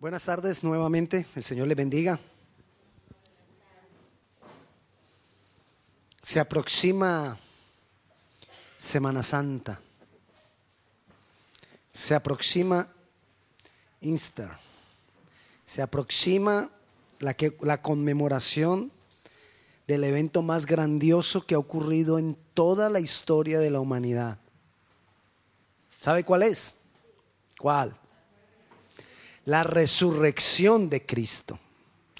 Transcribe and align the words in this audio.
Buenas 0.00 0.24
tardes 0.24 0.64
nuevamente, 0.64 1.26
el 1.36 1.44
Señor 1.44 1.66
le 1.66 1.74
bendiga. 1.74 2.18
Se 6.22 6.40
aproxima 6.40 7.38
Semana 8.78 9.22
Santa. 9.22 9.78
Se 11.92 12.14
aproxima 12.14 12.88
Easter. 14.00 14.48
Se 15.66 15.82
aproxima 15.82 16.70
la, 17.18 17.34
que, 17.34 17.58
la 17.60 17.82
conmemoración 17.82 18.90
del 19.86 20.04
evento 20.04 20.40
más 20.40 20.64
grandioso 20.64 21.44
que 21.44 21.56
ha 21.56 21.58
ocurrido 21.58 22.18
en 22.18 22.38
toda 22.54 22.88
la 22.88 23.00
historia 23.00 23.60
de 23.60 23.70
la 23.70 23.80
humanidad. 23.80 24.38
¿Sabe 26.00 26.24
cuál 26.24 26.44
es? 26.44 26.78
¿Cuál? 27.58 27.94
La 29.50 29.64
resurrección 29.64 30.88
de 30.88 31.04
Cristo. 31.04 31.58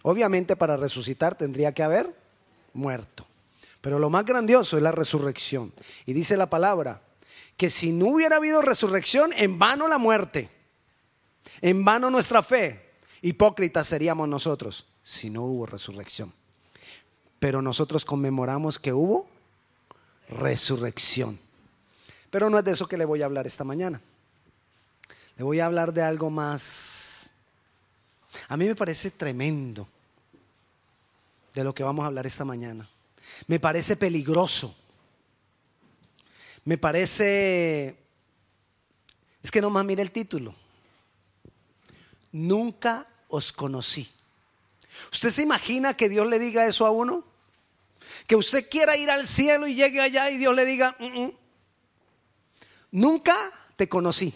Obviamente 0.03 0.57
para 0.57 0.77
resucitar 0.77 1.37
tendría 1.37 1.73
que 1.73 1.85
haber 1.85 2.13
muerto. 2.73 3.25
Pero 3.81 4.01
lo 4.01 4.11
más 4.11 4.25
grandioso 4.25 4.77
es 4.77 4.83
la 4.83 4.91
resurrección. 4.91 5.73
Y 6.07 6.13
dice 6.13 6.37
la 6.37 6.51
palabra 6.51 7.03
que 7.57 7.71
si 7.71 7.93
no 7.93 8.07
hubiera 8.07 8.35
habido 8.35 8.63
resurrección, 8.63 9.33
en 9.37 9.61
vano 9.61 9.87
la 9.87 9.97
muerte, 9.97 10.49
en 11.61 11.85
vano 11.85 12.11
nuestra 12.11 12.43
fe. 12.43 12.91
Hipócritas 13.23 13.87
seríamos 13.87 14.29
nosotros 14.29 14.87
si 15.01 15.31
no 15.31 15.45
hubo 15.45 15.67
resurrección. 15.67 16.33
Pero 17.39 17.63
nosotros 17.63 18.05
conmemoramos 18.05 18.81
que 18.81 18.93
hubo 18.93 19.29
resurrección. 20.31 21.39
Pero 22.33 22.51
no 22.51 22.59
es 22.59 22.65
de 22.65 22.73
eso 22.73 22.89
que 22.89 22.99
le 22.99 23.05
voy 23.05 23.23
a 23.23 23.27
hablar 23.27 23.47
esta 23.47 23.63
mañana. 23.63 24.01
Le 25.37 25.45
voy 25.45 25.61
a 25.61 25.67
hablar 25.67 25.93
de 25.93 26.03
algo 26.03 26.29
más. 26.29 27.10
A 28.49 28.57
mí 28.57 28.65
me 28.67 28.75
parece 28.75 29.11
tremendo 29.11 29.89
de 31.53 31.65
lo 31.65 31.75
que 31.75 31.83
vamos 31.83 32.05
a 32.05 32.07
hablar 32.07 32.27
esta 32.27 32.45
mañana. 32.45 32.89
Me 33.47 33.61
parece 33.61 33.97
peligroso. 33.97 34.75
Me 36.65 36.79
parece... 36.79 37.97
Es 39.43 39.51
que 39.51 39.61
nomás 39.61 39.85
mire 39.85 40.03
el 40.03 40.11
título. 40.11 40.55
Nunca 42.33 43.07
os 43.29 43.53
conocí. 43.53 44.11
¿Usted 45.13 45.31
se 45.31 45.43
imagina 45.43 45.95
que 45.95 46.09
Dios 46.09 46.27
le 46.27 46.39
diga 46.39 46.67
eso 46.67 46.87
a 46.87 46.91
uno? 46.91 47.25
Que 48.27 48.37
usted 48.37 48.69
quiera 48.69 48.97
ir 48.97 49.11
al 49.11 49.27
cielo 49.27 49.67
y 49.67 49.75
llegue 49.75 50.01
allá 50.01 50.31
y 50.31 50.37
Dios 50.37 50.55
le 50.55 50.65
diga, 50.65 50.95
mm, 50.99 51.21
mm, 51.21 51.33
nunca 52.93 53.37
te 53.77 53.89
conocí, 53.89 54.35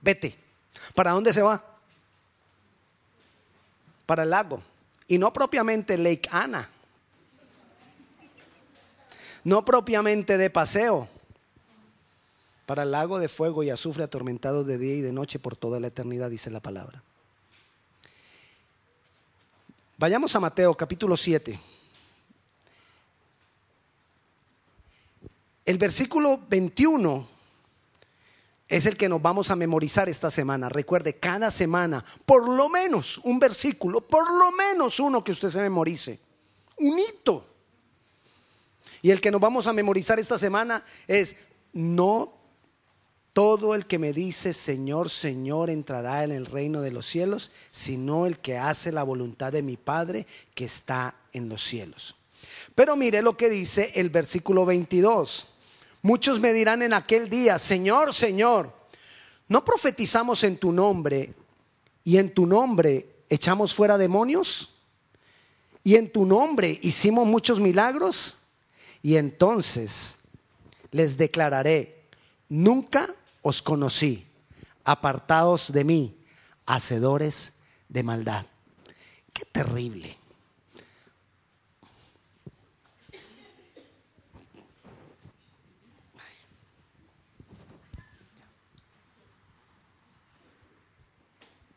vete. 0.00 0.36
¿Para 0.94 1.12
dónde 1.12 1.32
se 1.32 1.42
va? 1.42 1.75
Para 4.06 4.22
el 4.22 4.30
lago. 4.30 4.62
Y 5.08 5.18
no 5.18 5.32
propiamente 5.32 5.98
Lake 5.98 6.28
Anna. 6.30 6.68
No 9.44 9.64
propiamente 9.64 10.38
de 10.38 10.50
paseo. 10.50 11.08
Para 12.64 12.82
el 12.84 12.90
lago 12.90 13.18
de 13.18 13.28
fuego 13.28 13.62
y 13.62 13.70
azufre 13.70 14.02
atormentado 14.02 14.64
de 14.64 14.78
día 14.78 14.94
y 14.94 15.00
de 15.00 15.12
noche 15.12 15.38
por 15.38 15.56
toda 15.56 15.78
la 15.78 15.88
eternidad, 15.88 16.30
dice 16.30 16.50
la 16.50 16.60
palabra. 16.60 17.02
Vayamos 19.98 20.34
a 20.34 20.40
Mateo 20.40 20.74
capítulo 20.74 21.16
7. 21.16 21.58
El 25.64 25.78
versículo 25.78 26.40
21 26.48 27.35
es 28.68 28.86
el 28.86 28.96
que 28.96 29.08
nos 29.08 29.22
vamos 29.22 29.50
a 29.50 29.56
memorizar 29.56 30.08
esta 30.08 30.30
semana. 30.30 30.68
Recuerde, 30.68 31.16
cada 31.16 31.50
semana, 31.50 32.04
por 32.24 32.48
lo 32.48 32.68
menos 32.68 33.18
un 33.24 33.38
versículo, 33.38 34.00
por 34.00 34.32
lo 34.32 34.50
menos 34.52 34.98
uno 34.98 35.22
que 35.22 35.32
usted 35.32 35.48
se 35.48 35.60
memorice. 35.60 36.18
Un 36.78 36.98
hito. 36.98 37.46
Y 39.02 39.10
el 39.10 39.20
que 39.20 39.30
nos 39.30 39.40
vamos 39.40 39.66
a 39.66 39.72
memorizar 39.72 40.18
esta 40.18 40.36
semana 40.36 40.84
es, 41.06 41.36
no 41.72 42.32
todo 43.32 43.74
el 43.74 43.86
que 43.86 43.98
me 43.98 44.12
dice 44.12 44.52
Señor, 44.52 45.10
Señor 45.10 45.70
entrará 45.70 46.24
en 46.24 46.32
el 46.32 46.46
reino 46.46 46.80
de 46.80 46.90
los 46.90 47.06
cielos, 47.06 47.52
sino 47.70 48.26
el 48.26 48.38
que 48.38 48.56
hace 48.56 48.90
la 48.92 49.02
voluntad 49.02 49.52
de 49.52 49.62
mi 49.62 49.76
Padre 49.76 50.26
que 50.54 50.64
está 50.64 51.14
en 51.32 51.48
los 51.48 51.62
cielos. 51.62 52.16
Pero 52.74 52.96
mire 52.96 53.22
lo 53.22 53.36
que 53.36 53.48
dice 53.48 53.92
el 53.94 54.10
versículo 54.10 54.64
22. 54.64 55.55
Muchos 56.06 56.38
me 56.38 56.52
dirán 56.52 56.82
en 56.82 56.92
aquel 56.92 57.28
día, 57.28 57.58
Señor, 57.58 58.14
Señor, 58.14 58.72
¿no 59.48 59.64
profetizamos 59.64 60.44
en 60.44 60.56
tu 60.56 60.70
nombre 60.70 61.34
y 62.04 62.18
en 62.18 62.32
tu 62.32 62.46
nombre 62.46 63.24
echamos 63.28 63.74
fuera 63.74 63.98
demonios? 63.98 64.70
¿Y 65.82 65.96
en 65.96 66.12
tu 66.12 66.24
nombre 66.24 66.78
hicimos 66.80 67.26
muchos 67.26 67.58
milagros? 67.58 68.38
Y 69.02 69.16
entonces 69.16 70.20
les 70.92 71.16
declararé, 71.16 72.04
nunca 72.48 73.12
os 73.42 73.60
conocí, 73.60 74.24
apartados 74.84 75.72
de 75.72 75.82
mí, 75.82 76.16
hacedores 76.66 77.54
de 77.88 78.04
maldad. 78.04 78.46
Qué 79.32 79.44
terrible. 79.44 80.16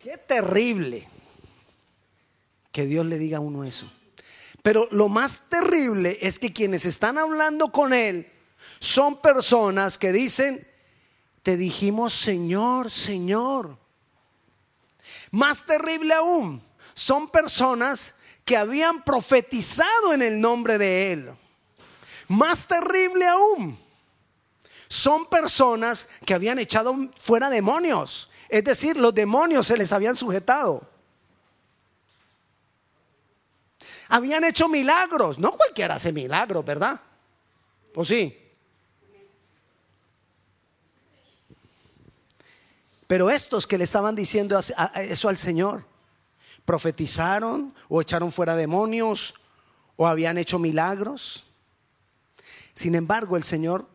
Qué 0.10 0.18
terrible 0.18 1.08
que 2.72 2.88
Dios 2.88 3.06
le 3.06 3.20
diga 3.20 3.38
a 3.38 3.42
uno 3.42 3.64
eso. 3.64 3.88
Pero 4.64 4.88
lo 4.90 5.08
más 5.08 5.42
terrible 5.52 6.18
es 6.20 6.40
que 6.40 6.52
quienes 6.52 6.88
están 6.88 7.20
hablando 7.20 7.72
con 7.72 7.94
Él 7.94 8.28
son 8.80 9.22
personas 9.22 10.00
que 10.00 10.12
dicen, 10.12 10.68
te 11.44 11.58
dijimos 11.58 12.12
Señor, 12.14 12.90
Señor. 12.90 13.78
Más 15.30 15.64
terrible 15.68 16.16
aún, 16.16 16.64
son 16.96 17.30
personas 17.30 18.16
que 18.46 18.58
habían 18.58 19.04
profetizado 19.04 20.12
en 20.16 20.24
el 20.24 20.42
nombre 20.42 20.80
de 20.80 21.12
Él. 21.12 21.30
Más 22.30 22.66
terrible 22.66 23.28
aún, 23.28 23.78
son 24.88 25.30
personas 25.30 26.10
que 26.26 26.34
habían 26.34 26.58
echado 26.58 26.96
fuera 27.20 27.52
demonios 27.52 28.29
es 28.50 28.64
decir, 28.64 28.98
los 28.98 29.14
demonios 29.14 29.68
se 29.68 29.78
les 29.78 29.94
habían 29.94 30.16
sujetado. 30.16 30.82
Habían 34.08 34.44
hecho 34.44 34.68
milagros. 34.68 35.38
No 35.38 35.52
cualquiera 35.52 35.96
hace 35.96 36.12
milagros, 36.12 36.66
¿verdad? 36.66 37.00
Pues 37.94 38.08
sí. 38.08 38.36
Pero 43.06 43.30
estos 43.30 43.68
que 43.68 43.78
le 43.78 43.84
estaban 43.84 44.16
diciendo 44.16 44.60
eso 44.60 45.30
al 45.30 45.38
Señor, 45.38 45.86
profetizaron 46.66 47.74
o 47.88 48.02
echaron 48.02 48.32
fuera 48.32 48.56
demonios 48.56 49.36
o 49.96 50.08
habían 50.08 50.40
hecho 50.40 50.58
milagros. 50.58 51.46
Sin 52.74 52.96
embargo, 52.96 53.38
el 53.38 53.44
Señor 53.44 53.88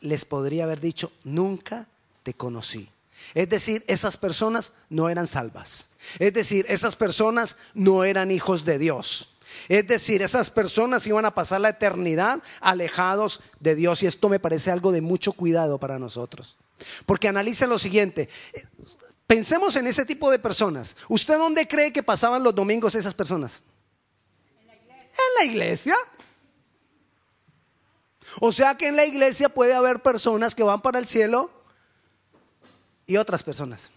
les 0.00 0.24
podría 0.24 0.64
haber 0.64 0.80
dicho, 0.80 1.12
nunca 1.24 1.86
te 2.22 2.34
conocí. 2.34 2.88
Es 3.34 3.48
decir, 3.48 3.84
esas 3.86 4.16
personas 4.16 4.72
no 4.88 5.08
eran 5.08 5.26
salvas. 5.26 5.90
Es 6.18 6.32
decir, 6.32 6.66
esas 6.68 6.96
personas 6.96 7.56
no 7.74 8.04
eran 8.04 8.30
hijos 8.30 8.64
de 8.64 8.78
Dios. 8.78 9.36
Es 9.68 9.86
decir, 9.86 10.22
esas 10.22 10.50
personas 10.50 11.06
iban 11.06 11.24
a 11.24 11.34
pasar 11.34 11.60
la 11.60 11.70
eternidad 11.70 12.40
alejados 12.60 13.40
de 13.60 13.74
Dios. 13.74 14.02
Y 14.02 14.06
esto 14.06 14.28
me 14.28 14.38
parece 14.38 14.70
algo 14.70 14.92
de 14.92 15.00
mucho 15.00 15.32
cuidado 15.32 15.78
para 15.78 15.98
nosotros. 15.98 16.58
Porque 17.06 17.28
analice 17.28 17.66
lo 17.66 17.78
siguiente. 17.78 18.28
Pensemos 19.26 19.74
en 19.76 19.86
ese 19.86 20.04
tipo 20.04 20.30
de 20.30 20.38
personas. 20.38 20.96
¿Usted 21.08 21.36
dónde 21.36 21.66
cree 21.66 21.92
que 21.92 22.02
pasaban 22.02 22.42
los 22.42 22.54
domingos 22.54 22.94
esas 22.94 23.14
personas? 23.14 23.62
En 24.60 24.66
la 24.66 24.74
iglesia. 24.74 25.06
En 25.10 25.34
la 25.38 25.52
iglesia. 25.52 25.96
O 28.40 28.52
sea 28.52 28.76
que 28.76 28.88
en 28.88 28.96
la 28.96 29.06
iglesia 29.06 29.48
puede 29.48 29.74
haber 29.74 30.00
personas 30.00 30.54
que 30.54 30.62
van 30.62 30.82
para 30.82 30.98
el 30.98 31.06
cielo 31.06 31.50
y 33.06 33.16
otras 33.16 33.42
personas. 33.42 33.90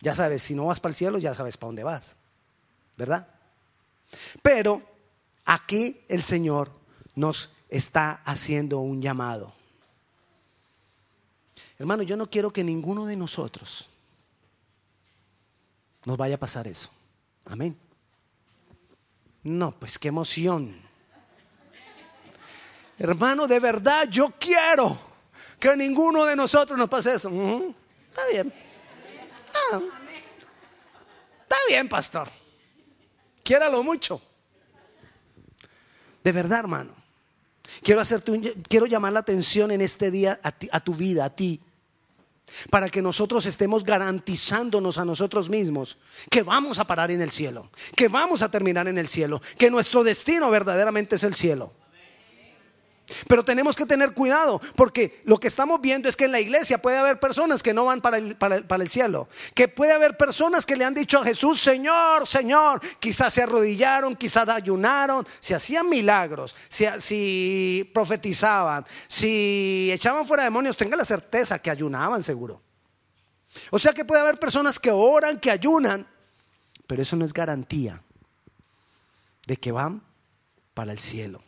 Ya 0.00 0.14
sabes, 0.14 0.42
si 0.42 0.54
no 0.54 0.66
vas 0.66 0.80
para 0.80 0.90
el 0.90 0.96
cielo, 0.96 1.18
ya 1.18 1.34
sabes 1.34 1.56
para 1.56 1.68
dónde 1.68 1.84
vas, 1.84 2.16
¿verdad? 2.96 3.28
Pero 4.42 4.82
aquí 5.44 6.00
el 6.08 6.22
Señor 6.22 6.70
nos 7.14 7.50
está 7.68 8.22
haciendo 8.24 8.80
un 8.80 9.02
llamado. 9.02 9.52
Hermano, 11.78 12.02
yo 12.02 12.16
no 12.16 12.28
quiero 12.28 12.50
que 12.50 12.64
ninguno 12.64 13.06
de 13.06 13.16
nosotros 13.16 13.88
nos 16.04 16.16
vaya 16.16 16.34
a 16.34 16.38
pasar 16.38 16.66
eso. 16.66 16.90
Amén. 17.44 17.76
No, 19.42 19.72
pues 19.72 19.98
qué 19.98 20.08
emoción. 20.08 20.78
Hermano, 22.98 23.46
de 23.46 23.60
verdad 23.60 24.08
yo 24.10 24.32
quiero 24.38 25.09
que 25.60 25.76
ninguno 25.76 26.24
de 26.24 26.34
nosotros 26.34 26.78
nos 26.78 26.88
pase 26.88 27.14
eso. 27.14 27.28
Está 28.08 28.26
bien. 28.32 28.52
Ah, 29.72 29.80
está 31.42 31.56
bien, 31.68 31.88
pastor. 31.88 32.28
Quiéralo 33.42 33.82
mucho. 33.82 34.20
De 36.24 36.32
verdad, 36.32 36.60
hermano. 36.60 36.94
Quiero, 37.82 38.00
hacerte 38.00 38.54
quiero 38.68 38.86
llamar 38.86 39.12
la 39.12 39.20
atención 39.20 39.70
en 39.70 39.80
este 39.80 40.10
día 40.10 40.40
a, 40.42 40.52
a 40.72 40.80
tu 40.80 40.94
vida, 40.94 41.24
a 41.24 41.30
ti 41.30 41.60
para 42.68 42.88
que 42.88 43.02
nosotros 43.02 43.46
estemos 43.46 43.84
garantizándonos 43.84 44.98
a 44.98 45.04
nosotros 45.04 45.48
mismos 45.48 45.98
que 46.28 46.42
vamos 46.42 46.80
a 46.80 46.84
parar 46.84 47.10
en 47.12 47.22
el 47.22 47.30
cielo, 47.30 47.70
que 47.94 48.08
vamos 48.08 48.42
a 48.42 48.50
terminar 48.50 48.88
en 48.88 48.98
el 48.98 49.08
cielo, 49.08 49.40
que 49.56 49.70
nuestro 49.70 50.02
destino 50.02 50.50
verdaderamente 50.50 51.14
es 51.14 51.22
el 51.22 51.34
cielo. 51.34 51.72
Pero 53.28 53.44
tenemos 53.44 53.76
que 53.76 53.86
tener 53.86 54.12
cuidado 54.12 54.60
porque 54.76 55.20
lo 55.24 55.38
que 55.38 55.48
estamos 55.48 55.80
viendo 55.80 56.08
es 56.08 56.16
que 56.16 56.24
en 56.24 56.32
la 56.32 56.40
iglesia 56.40 56.78
puede 56.78 56.98
haber 56.98 57.20
personas 57.20 57.62
que 57.62 57.74
no 57.74 57.84
van 57.84 58.00
para 58.00 58.18
el, 58.18 58.36
para, 58.36 58.56
el, 58.56 58.88
cielo. 58.88 59.28
Que 59.54 59.68
puede 59.68 59.92
haber 59.92 60.16
personas 60.16 60.66
que 60.66 60.76
le 60.76 60.84
han 60.84 60.94
dicho 60.94 61.20
a 61.20 61.24
Jesús, 61.24 61.60
Señor, 61.60 62.26
Señor. 62.26 62.80
Quizás 62.98 63.32
se 63.32 63.42
arrodillaron, 63.42 64.16
quizás 64.16 64.48
ayunaron, 64.48 65.26
si 65.40 65.54
hacían 65.54 65.88
milagros, 65.88 66.56
si, 66.68 66.86
si 66.98 67.90
profetizaban, 67.92 68.84
si 69.06 69.90
echaban 69.92 70.26
fuera 70.26 70.44
demonios, 70.44 70.76
tenga 70.76 70.96
la 70.96 71.04
certeza 71.04 71.58
que 71.58 71.70
ayunaban 71.70 72.22
seguro. 72.22 72.62
O 73.70 73.78
sea 73.78 73.92
que 73.92 74.04
puede 74.04 74.20
haber 74.20 74.38
personas 74.38 74.78
que 74.78 74.90
oran, 74.90 75.40
que 75.40 75.50
ayunan, 75.50 76.06
pero 76.86 77.02
eso 77.02 77.16
no 77.16 77.24
es 77.24 77.32
garantía 77.32 78.02
de 79.46 79.56
que 79.56 79.72
van 79.72 80.02
para 80.74 80.92
el 80.92 80.98
cielo. 80.98 81.42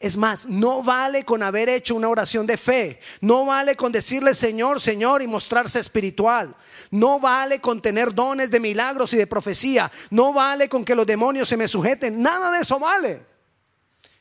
Es 0.00 0.16
más, 0.16 0.46
no 0.46 0.82
vale 0.82 1.26
con 1.26 1.42
haber 1.42 1.68
hecho 1.68 1.94
una 1.94 2.08
oración 2.08 2.46
de 2.46 2.56
fe. 2.56 2.98
No 3.20 3.44
vale 3.44 3.76
con 3.76 3.92
decirle 3.92 4.32
Señor, 4.32 4.80
Señor 4.80 5.20
y 5.20 5.26
mostrarse 5.26 5.78
espiritual. 5.78 6.56
No 6.90 7.20
vale 7.20 7.60
con 7.60 7.82
tener 7.82 8.14
dones 8.14 8.50
de 8.50 8.60
milagros 8.60 9.12
y 9.12 9.18
de 9.18 9.26
profecía. 9.26 9.92
No 10.08 10.32
vale 10.32 10.70
con 10.70 10.86
que 10.86 10.94
los 10.94 11.06
demonios 11.06 11.46
se 11.50 11.58
me 11.58 11.68
sujeten. 11.68 12.22
Nada 12.22 12.50
de 12.50 12.60
eso 12.60 12.78
vale. 12.78 13.20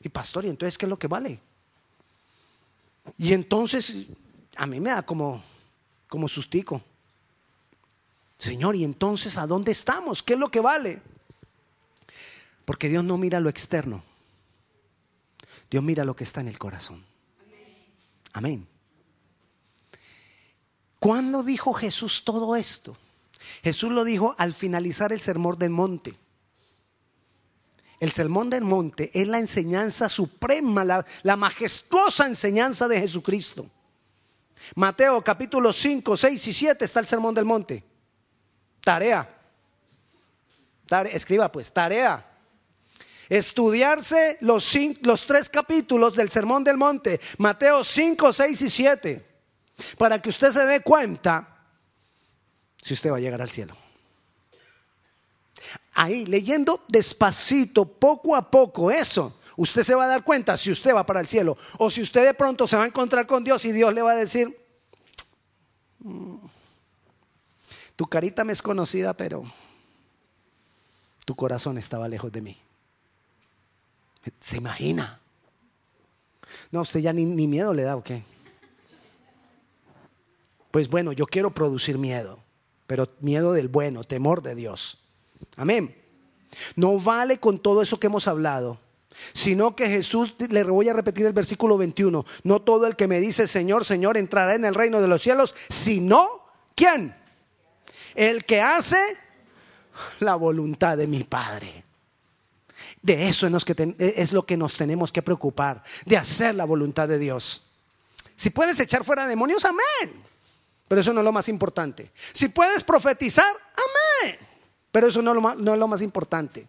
Y 0.01 0.09
pastor, 0.09 0.43
¿y 0.43 0.49
entonces 0.49 0.77
qué 0.77 0.85
es 0.85 0.89
lo 0.89 0.99
que 0.99 1.07
vale? 1.07 1.39
Y 3.17 3.31
entonces 3.31 4.05
a 4.57 4.65
mí 4.65 4.81
me 4.81 4.89
da 4.89 5.01
como, 5.01 5.41
como 6.09 6.27
sustico. 6.27 6.83
Señor, 8.37 8.75
¿y 8.75 8.83
entonces 8.83 9.37
a 9.37 9.47
dónde 9.47 9.71
estamos? 9.71 10.21
¿Qué 10.23 10.33
es 10.33 10.39
lo 10.39 10.51
que 10.51 10.59
vale? 10.59 11.01
Porque 12.65 12.89
Dios 12.89 13.05
no 13.05 13.17
mira 13.17 13.39
lo 13.39 13.47
externo. 13.47 14.08
Dios 15.69 15.83
mira 15.83 16.03
lo 16.03 16.15
que 16.15 16.23
está 16.23 16.41
en 16.41 16.47
el 16.47 16.57
corazón. 16.57 17.03
Amén. 18.33 18.67
¿Cuándo 20.99 21.43
dijo 21.43 21.73
Jesús 21.73 22.23
todo 22.25 22.55
esto? 22.55 22.97
Jesús 23.63 23.91
lo 23.91 24.03
dijo 24.03 24.35
al 24.37 24.53
finalizar 24.53 25.13
el 25.13 25.21
sermón 25.21 25.57
del 25.57 25.69
monte. 25.69 26.15
El 27.99 28.11
sermón 28.11 28.49
del 28.49 28.63
monte 28.63 29.11
es 29.13 29.27
la 29.27 29.39
enseñanza 29.39 30.07
suprema, 30.09 30.83
la, 30.83 31.35
majestuosa 31.35 32.25
enseñanza 32.25 32.87
de 32.87 32.99
Jesucristo. 32.99 33.69
Mateo 34.75 35.21
capítulo 35.21 35.71
5, 35.73 36.15
6 36.15 36.47
y 36.47 36.53
7 36.53 36.85
está 36.85 36.99
el 36.99 37.07
sermón 37.07 37.35
del 37.35 37.45
monte. 37.45 37.83
Tarea. 38.81 39.37
Tarea 40.85 41.13
escriba 41.13 41.51
pues, 41.51 41.71
tarea 41.71 42.28
estudiarse 43.29 44.37
los, 44.41 44.73
los 45.01 45.25
tres 45.25 45.49
capítulos 45.49 46.15
del 46.15 46.29
Sermón 46.29 46.63
del 46.63 46.77
Monte, 46.77 47.21
Mateo 47.37 47.83
5, 47.83 48.33
6 48.33 48.61
y 48.61 48.69
7, 48.69 49.25
para 49.97 50.19
que 50.19 50.29
usted 50.29 50.51
se 50.51 50.65
dé 50.65 50.81
cuenta 50.81 51.59
si 52.81 52.93
usted 52.93 53.11
va 53.11 53.17
a 53.17 53.21
llegar 53.21 53.41
al 53.41 53.51
cielo. 53.51 53.75
Ahí, 55.93 56.25
leyendo 56.25 56.83
despacito, 56.87 57.85
poco 57.85 58.35
a 58.35 58.49
poco 58.49 58.89
eso, 58.89 59.39
usted 59.57 59.83
se 59.83 59.93
va 59.93 60.05
a 60.05 60.07
dar 60.07 60.23
cuenta 60.23 60.55
si 60.57 60.71
usted 60.71 60.95
va 60.95 61.05
para 61.05 61.19
el 61.19 61.27
cielo 61.27 61.57
o 61.77 61.91
si 61.91 62.01
usted 62.01 62.25
de 62.25 62.33
pronto 62.33 62.65
se 62.65 62.77
va 62.77 62.85
a 62.85 62.87
encontrar 62.87 63.27
con 63.27 63.43
Dios 63.43 63.63
y 63.65 63.73
Dios 63.73 63.93
le 63.93 64.01
va 64.01 64.11
a 64.11 64.15
decir, 64.15 64.57
mm, 65.99 66.37
tu 67.95 68.07
carita 68.07 68.45
me 68.45 68.53
es 68.53 68.61
conocida, 68.61 69.13
pero 69.13 69.43
tu 71.25 71.35
corazón 71.35 71.77
estaba 71.77 72.07
lejos 72.07 72.31
de 72.31 72.41
mí. 72.41 72.57
¿Se 74.39 74.57
imagina? 74.57 75.19
No, 76.71 76.81
usted 76.81 76.99
ya 76.99 77.13
ni, 77.13 77.25
miedo 77.25 77.73
le 77.73 77.83
da 77.83 77.95
o 77.95 78.03
qué. 78.03 78.23
Pues 80.71 80.87
bueno, 80.87 81.11
yo 81.11 81.25
quiero 81.25 81.51
producir 81.51 81.97
miedo, 81.97 82.39
pero 82.85 83.07
miedo 83.21 83.53
del 83.53 83.69
bueno, 83.69 84.03
temor 84.03 84.43
de 84.43 84.55
Dios. 84.55 84.99
Amén. 85.55 85.95
No 86.75 86.99
vale 86.99 87.39
con 87.39 87.59
todo 87.59 87.81
eso 87.81 87.99
que 87.99 88.07
hemos 88.07 88.27
hablado, 88.27 88.79
sino 89.33 89.75
que 89.75 89.87
Jesús, 89.87 90.35
le 90.37 90.63
voy 90.63 90.89
a 90.89 90.93
repetir 90.93 91.25
el 91.25 91.33
versículo 91.33 91.77
21, 91.77 92.25
no 92.43 92.61
todo 92.61 92.85
el 92.85 92.95
que 92.95 93.07
me 93.07 93.19
dice 93.19 93.47
Señor, 93.47 93.85
Señor 93.85 94.17
entrará 94.17 94.55
en 94.55 94.65
el 94.65 94.75
reino 94.75 95.01
de 95.01 95.07
los 95.07 95.21
cielos, 95.21 95.55
sino 95.69 96.27
¿quién? 96.75 97.15
El 98.15 98.45
que 98.45 98.61
hace 98.61 98.99
la 100.19 100.35
voluntad 100.35 100.97
de 100.97 101.07
mi 101.07 101.23
Padre. 101.23 101.88
De 103.01 103.29
eso 103.29 103.47
es 103.47 104.31
lo 104.33 104.45
que 104.45 104.57
nos 104.57 104.75
tenemos 104.75 105.11
que 105.11 105.21
preocupar, 105.21 105.83
de 106.05 106.17
hacer 106.17 106.55
la 106.55 106.65
voluntad 106.65 107.07
de 107.07 107.17
Dios. 107.17 107.67
Si 108.35 108.49
puedes 108.49 108.79
echar 108.79 109.03
fuera 109.03 109.25
demonios, 109.27 109.63
amén. 109.65 110.23
Pero 110.87 111.01
eso 111.01 111.13
no 111.13 111.21
es 111.21 111.25
lo 111.25 111.31
más 111.31 111.47
importante. 111.47 112.11
Si 112.33 112.49
puedes 112.49 112.83
profetizar, 112.83 113.53
amén. 114.23 114.37
Pero 114.91 115.07
eso 115.07 115.21
no, 115.21 115.33
no 115.33 115.73
es 115.73 115.79
lo 115.79 115.87
más 115.87 116.01
importante. 116.01 116.67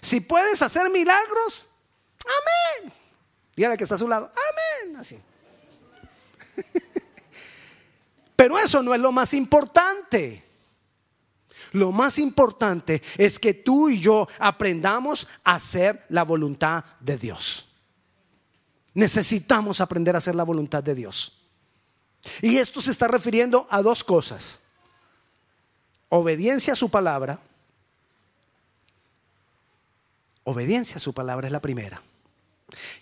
Si 0.00 0.20
puedes 0.20 0.60
hacer 0.62 0.90
milagros, 0.90 1.66
amén. 2.24 2.92
Dígale 3.56 3.76
que 3.76 3.84
está 3.84 3.96
a 3.96 3.98
su 3.98 4.08
lado, 4.08 4.32
amén. 4.32 4.96
Así. 4.96 5.18
Pero 8.36 8.58
eso 8.58 8.82
no 8.82 8.94
es 8.94 9.00
lo 9.00 9.12
más 9.12 9.34
importante. 9.34 10.42
Lo 11.72 11.92
más 11.92 12.18
importante 12.18 13.02
es 13.16 13.38
que 13.38 13.54
tú 13.54 13.88
y 13.88 14.00
yo 14.00 14.28
aprendamos 14.38 15.26
a 15.44 15.54
hacer 15.54 16.04
la 16.08 16.24
voluntad 16.24 16.84
de 17.00 17.16
Dios. 17.16 17.68
Necesitamos 18.94 19.80
aprender 19.80 20.14
a 20.14 20.18
hacer 20.18 20.34
la 20.34 20.44
voluntad 20.44 20.82
de 20.82 20.94
Dios. 20.94 21.40
Y 22.42 22.56
esto 22.56 22.82
se 22.82 22.90
está 22.90 23.08
refiriendo 23.08 23.66
a 23.70 23.82
dos 23.82 24.04
cosas. 24.04 24.60
Obediencia 26.08 26.72
a 26.72 26.76
su 26.76 26.90
palabra. 26.90 27.40
Obediencia 30.44 30.96
a 30.96 31.00
su 31.00 31.14
palabra 31.14 31.46
es 31.46 31.52
la 31.52 31.62
primera. 31.62 32.02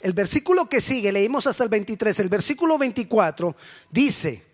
El 0.00 0.12
versículo 0.12 0.69
que 0.69 0.81
sigue, 0.81 1.12
leímos 1.12 1.47
hasta 1.47 1.64
el 1.64 1.71
23, 1.71 2.21
el 2.21 2.28
versículo 2.28 2.78
24 2.78 3.57
dice, 3.90 4.45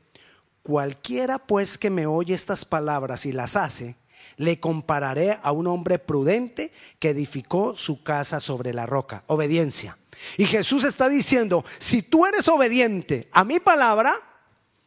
cualquiera 0.63 1.39
pues 1.39 1.79
que 1.79 1.91
me 1.91 2.07
oye 2.07 2.35
estas 2.35 2.65
palabras 2.65 3.27
y 3.27 3.33
las 3.33 3.57
hace, 3.57 3.97
le 4.37 4.61
compararé 4.61 5.39
a 5.43 5.53
un 5.53 5.67
hombre 5.67 5.99
prudente 5.99 6.73
que 6.99 7.11
edificó 7.11 7.77
su 7.77 8.03
casa 8.03 8.41
sobre 8.41 8.73
la 8.73 8.87
roca. 8.87 9.25
Obediencia. 9.27 9.97
Y 10.37 10.47
Jesús 10.47 10.85
está 10.85 11.09
diciendo, 11.09 11.65
si 11.79 12.03
tú 12.03 12.27
eres 12.27 12.49
obediente 12.49 13.29
a 13.33 13.45
mi 13.45 13.61
palabra, 13.61 14.15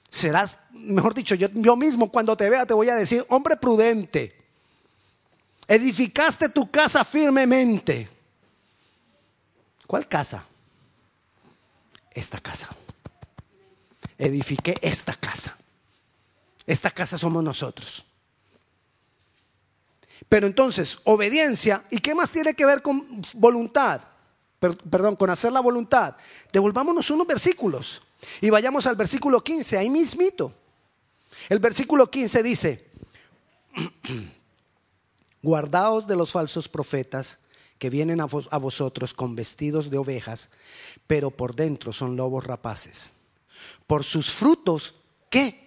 serás, 0.10 0.58
mejor 0.72 1.14
dicho, 1.14 1.36
yo, 1.36 1.48
yo 1.54 1.76
mismo 1.76 2.12
cuando 2.12 2.36
te 2.36 2.50
vea 2.50 2.66
te 2.66 2.74
voy 2.74 2.90
a 2.90 2.96
decir, 2.96 3.26
hombre 3.30 3.56
prudente, 3.58 4.36
edificaste 5.68 6.50
tu 6.50 6.70
casa 6.72 7.04
firmemente. 7.04 8.10
¿Cuál 9.86 10.08
casa? 10.08 10.44
Esta 12.12 12.40
casa. 12.40 12.70
Edifiqué 14.18 14.78
esta 14.82 15.14
casa. 15.14 15.56
Esta 16.66 16.92
casa 16.92 17.18
somos 17.18 17.44
nosotros. 17.44 18.07
Pero 20.30 20.48
entonces, 20.48 21.00
obediencia, 21.06 21.84
¿y 21.90 22.00
qué 22.00 22.14
más 22.14 22.30
tiene 22.30 22.54
que 22.54 22.66
ver 22.66 22.82
con 22.82 23.22
voluntad? 23.34 24.02
perdón, 24.60 25.16
con 25.16 25.30
hacer 25.30 25.52
la 25.52 25.60
voluntad. 25.60 26.16
Devolvámonos 26.52 27.10
unos 27.12 27.28
versículos 27.28 28.02
y 28.42 28.50
vayamos 28.50 28.88
al 28.88 28.96
versículo 28.96 29.44
15, 29.44 29.78
ahí 29.78 29.90
mismito. 29.90 30.54
El 31.50 31.60
versículo 31.60 32.10
15 32.10 32.44
dice, 32.44 32.88
guardaos 35.42 36.08
de 36.08 36.16
los 36.16 36.32
falsos 36.32 36.68
profetas 36.68 37.40
que 37.78 37.90
vienen 37.90 38.20
a, 38.20 38.26
vosotros 38.26 39.14
con 39.14 39.36
vestidos 39.36 39.90
de 39.92 40.00
ovejas, 40.00 40.50
pero 41.06 41.30
por 41.30 41.56
dentro 41.56 41.94
son 41.94 42.16
lobos 42.16 42.44
rapaces. 42.44 43.14
Por 43.86 44.04
sus 44.04 44.32
frutos, 44.32 44.96
¿qué? 45.30 45.67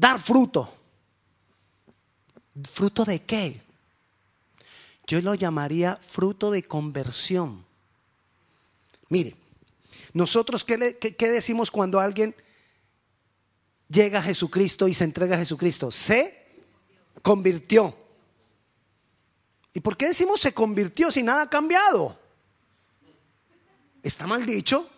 Dar 0.00 0.18
fruto. 0.18 0.66
¿Fruto 2.64 3.04
de 3.04 3.20
qué? 3.20 3.60
Yo 5.06 5.20
lo 5.20 5.34
llamaría 5.34 5.96
fruto 5.96 6.50
de 6.50 6.62
conversión. 6.62 7.62
Mire, 9.10 9.36
nosotros, 10.14 10.64
¿qué, 10.64 11.28
decimos 11.28 11.70
cuando 11.70 12.00
alguien 12.00 12.34
llega 13.90 14.20
a 14.20 14.22
Jesucristo 14.22 14.88
y 14.88 14.94
se 14.94 15.04
entrega 15.04 15.36
a 15.36 15.40
Jesucristo? 15.40 15.90
Se 15.90 16.46
convirtió. 17.20 17.94
¿Y 19.74 19.80
por 19.80 19.98
qué 19.98 20.06
decimos 20.06 20.40
se 20.40 20.54
convirtió 20.54 21.10
si 21.10 21.22
nada 21.22 21.42
ha 21.42 21.50
cambiado? 21.50 22.18
¿Está 24.02 24.26
mal 24.26 24.46
dicho? 24.46 24.88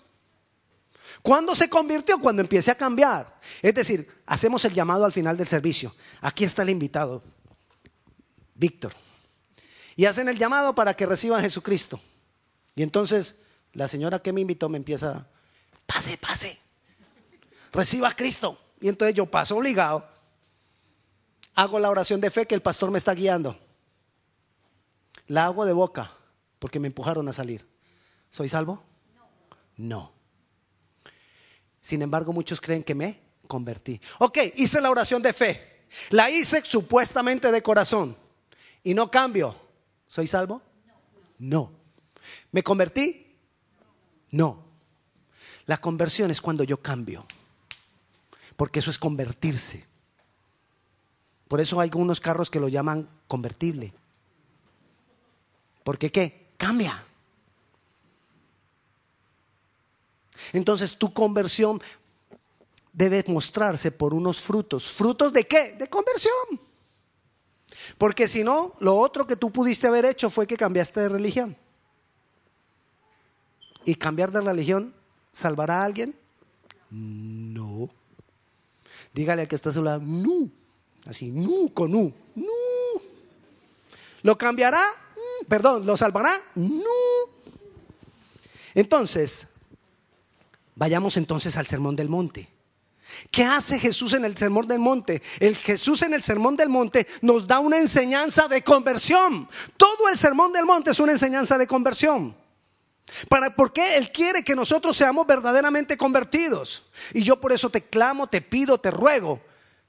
¿Cuándo 1.22 1.54
se 1.54 1.70
convirtió? 1.70 2.18
Cuando 2.20 2.42
empiece 2.42 2.70
a 2.70 2.74
cambiar. 2.74 3.38
Es 3.62 3.74
decir, 3.74 4.10
hacemos 4.26 4.64
el 4.64 4.74
llamado 4.74 5.04
al 5.04 5.12
final 5.12 5.36
del 5.36 5.46
servicio. 5.46 5.94
Aquí 6.20 6.44
está 6.44 6.62
el 6.62 6.70
invitado, 6.70 7.22
Víctor. 8.54 8.92
Y 9.94 10.04
hacen 10.06 10.28
el 10.28 10.36
llamado 10.36 10.74
para 10.74 10.94
que 10.94 11.06
reciban 11.06 11.38
a 11.38 11.42
Jesucristo. 11.42 12.00
Y 12.74 12.82
entonces 12.82 13.36
la 13.72 13.86
señora 13.86 14.18
que 14.18 14.32
me 14.32 14.40
invitó 14.40 14.68
me 14.68 14.78
empieza, 14.78 15.26
pase, 15.86 16.18
pase, 16.18 16.58
reciba 17.72 18.08
a 18.08 18.16
Cristo. 18.16 18.58
Y 18.80 18.88
entonces 18.88 19.14
yo 19.14 19.26
paso 19.26 19.56
obligado, 19.56 20.04
hago 21.54 21.78
la 21.78 21.90
oración 21.90 22.20
de 22.20 22.30
fe 22.30 22.46
que 22.46 22.56
el 22.56 22.62
pastor 22.62 22.90
me 22.90 22.98
está 22.98 23.14
guiando. 23.14 23.58
La 25.28 25.46
hago 25.46 25.64
de 25.64 25.72
boca 25.72 26.10
porque 26.58 26.80
me 26.80 26.88
empujaron 26.88 27.28
a 27.28 27.32
salir. 27.32 27.64
¿Soy 28.28 28.48
salvo? 28.48 28.82
No. 29.76 30.21
Sin 31.82 32.00
embargo, 32.00 32.32
muchos 32.32 32.60
creen 32.60 32.84
que 32.84 32.94
me 32.94 33.20
convertí. 33.48 34.00
Ok, 34.20 34.38
hice 34.54 34.80
la 34.80 34.90
oración 34.90 35.20
de 35.20 35.32
fe. 35.32 35.82
La 36.10 36.30
hice 36.30 36.62
supuestamente 36.64 37.52
de 37.52 37.62
corazón. 37.62 38.16
Y 38.82 38.94
no 38.94 39.10
cambio. 39.10 39.54
¿Soy 40.06 40.26
salvo? 40.26 40.62
No. 41.38 41.72
¿Me 42.52 42.62
convertí? 42.62 43.36
No. 44.30 44.64
La 45.66 45.78
conversión 45.78 46.30
es 46.30 46.40
cuando 46.40 46.64
yo 46.64 46.80
cambio. 46.80 47.26
Porque 48.56 48.78
eso 48.78 48.90
es 48.90 48.98
convertirse. 48.98 49.84
Por 51.48 51.60
eso 51.60 51.80
hay 51.80 51.88
algunos 51.88 52.20
carros 52.20 52.48
que 52.48 52.60
lo 52.60 52.68
llaman 52.68 53.08
convertible. 53.26 53.92
Porque 55.84 56.10
qué? 56.10 56.46
Cambia. 56.56 57.04
Entonces 60.52 60.96
tu 60.96 61.12
conversión 61.12 61.80
debe 62.92 63.24
mostrarse 63.28 63.90
por 63.90 64.14
unos 64.14 64.40
frutos. 64.40 64.90
¿Frutos 64.90 65.32
de 65.32 65.44
qué? 65.44 65.74
De 65.78 65.88
conversión. 65.88 66.60
Porque 67.98 68.28
si 68.28 68.44
no, 68.44 68.74
lo 68.80 68.96
otro 68.96 69.26
que 69.26 69.36
tú 69.36 69.50
pudiste 69.50 69.86
haber 69.86 70.04
hecho 70.04 70.30
fue 70.30 70.46
que 70.46 70.56
cambiaste 70.56 71.00
de 71.00 71.08
religión. 71.08 71.56
¿Y 73.84 73.94
cambiar 73.94 74.30
de 74.30 74.40
religión 74.40 74.94
salvará 75.32 75.82
a 75.82 75.84
alguien? 75.84 76.14
No. 76.90 77.88
Dígale 79.12 79.42
al 79.42 79.48
que 79.48 79.56
está 79.56 79.70
a 79.70 79.72
su 79.72 79.82
lado, 79.82 80.00
no. 80.04 80.48
Así, 81.06 81.30
no, 81.30 81.72
con 81.72 81.90
no. 81.90 82.12
No. 82.34 82.52
¿Lo 84.22 84.38
cambiará? 84.38 84.82
Mm, 84.82 85.46
perdón, 85.46 85.86
¿lo 85.86 85.96
salvará? 85.96 86.40
No. 86.54 86.84
Entonces, 88.74 89.48
vayamos 90.82 91.16
entonces 91.16 91.56
al 91.56 91.68
Sermón 91.68 91.94
del 91.94 92.08
Monte. 92.08 92.48
¿Qué 93.30 93.44
hace 93.44 93.78
Jesús 93.78 94.14
en 94.14 94.24
el 94.24 94.36
Sermón 94.36 94.66
del 94.66 94.80
Monte? 94.80 95.22
El 95.38 95.54
Jesús 95.54 96.02
en 96.02 96.12
el 96.12 96.24
Sermón 96.24 96.56
del 96.56 96.70
Monte 96.70 97.06
nos 97.20 97.46
da 97.46 97.60
una 97.60 97.78
enseñanza 97.78 98.48
de 98.48 98.64
conversión. 98.64 99.48
Todo 99.76 100.08
el 100.08 100.18
Sermón 100.18 100.52
del 100.52 100.66
Monte 100.66 100.90
es 100.90 100.98
una 100.98 101.12
enseñanza 101.12 101.56
de 101.56 101.68
conversión. 101.68 102.34
Para, 103.28 103.54
porque 103.54 103.96
Él 103.96 104.10
quiere 104.10 104.42
que 104.42 104.56
nosotros 104.56 104.96
seamos 104.96 105.24
verdaderamente 105.24 105.96
convertidos. 105.96 106.82
Y 107.14 107.22
yo 107.22 107.40
por 107.40 107.52
eso 107.52 107.70
te 107.70 107.84
clamo, 107.84 108.26
te 108.26 108.40
pido, 108.40 108.78
te 108.78 108.90
ruego 108.90 109.40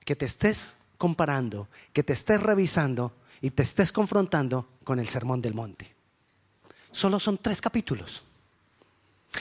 que 0.06 0.16
te 0.16 0.26
estés 0.26 0.76
comparando, 1.00 1.70
que 1.92 2.04
te 2.04 2.14
estés 2.14 2.40
revisando 2.40 3.14
y 3.42 3.50
te 3.50 3.64
estés 3.64 3.92
confrontando 3.92 4.70
con 4.84 5.00
el 5.00 5.10
Sermón 5.10 5.42
del 5.42 5.56
Monte. 5.56 5.92
Solo 6.92 7.20
son 7.20 7.40
tres 7.40 7.62
capítulos. 7.62 8.22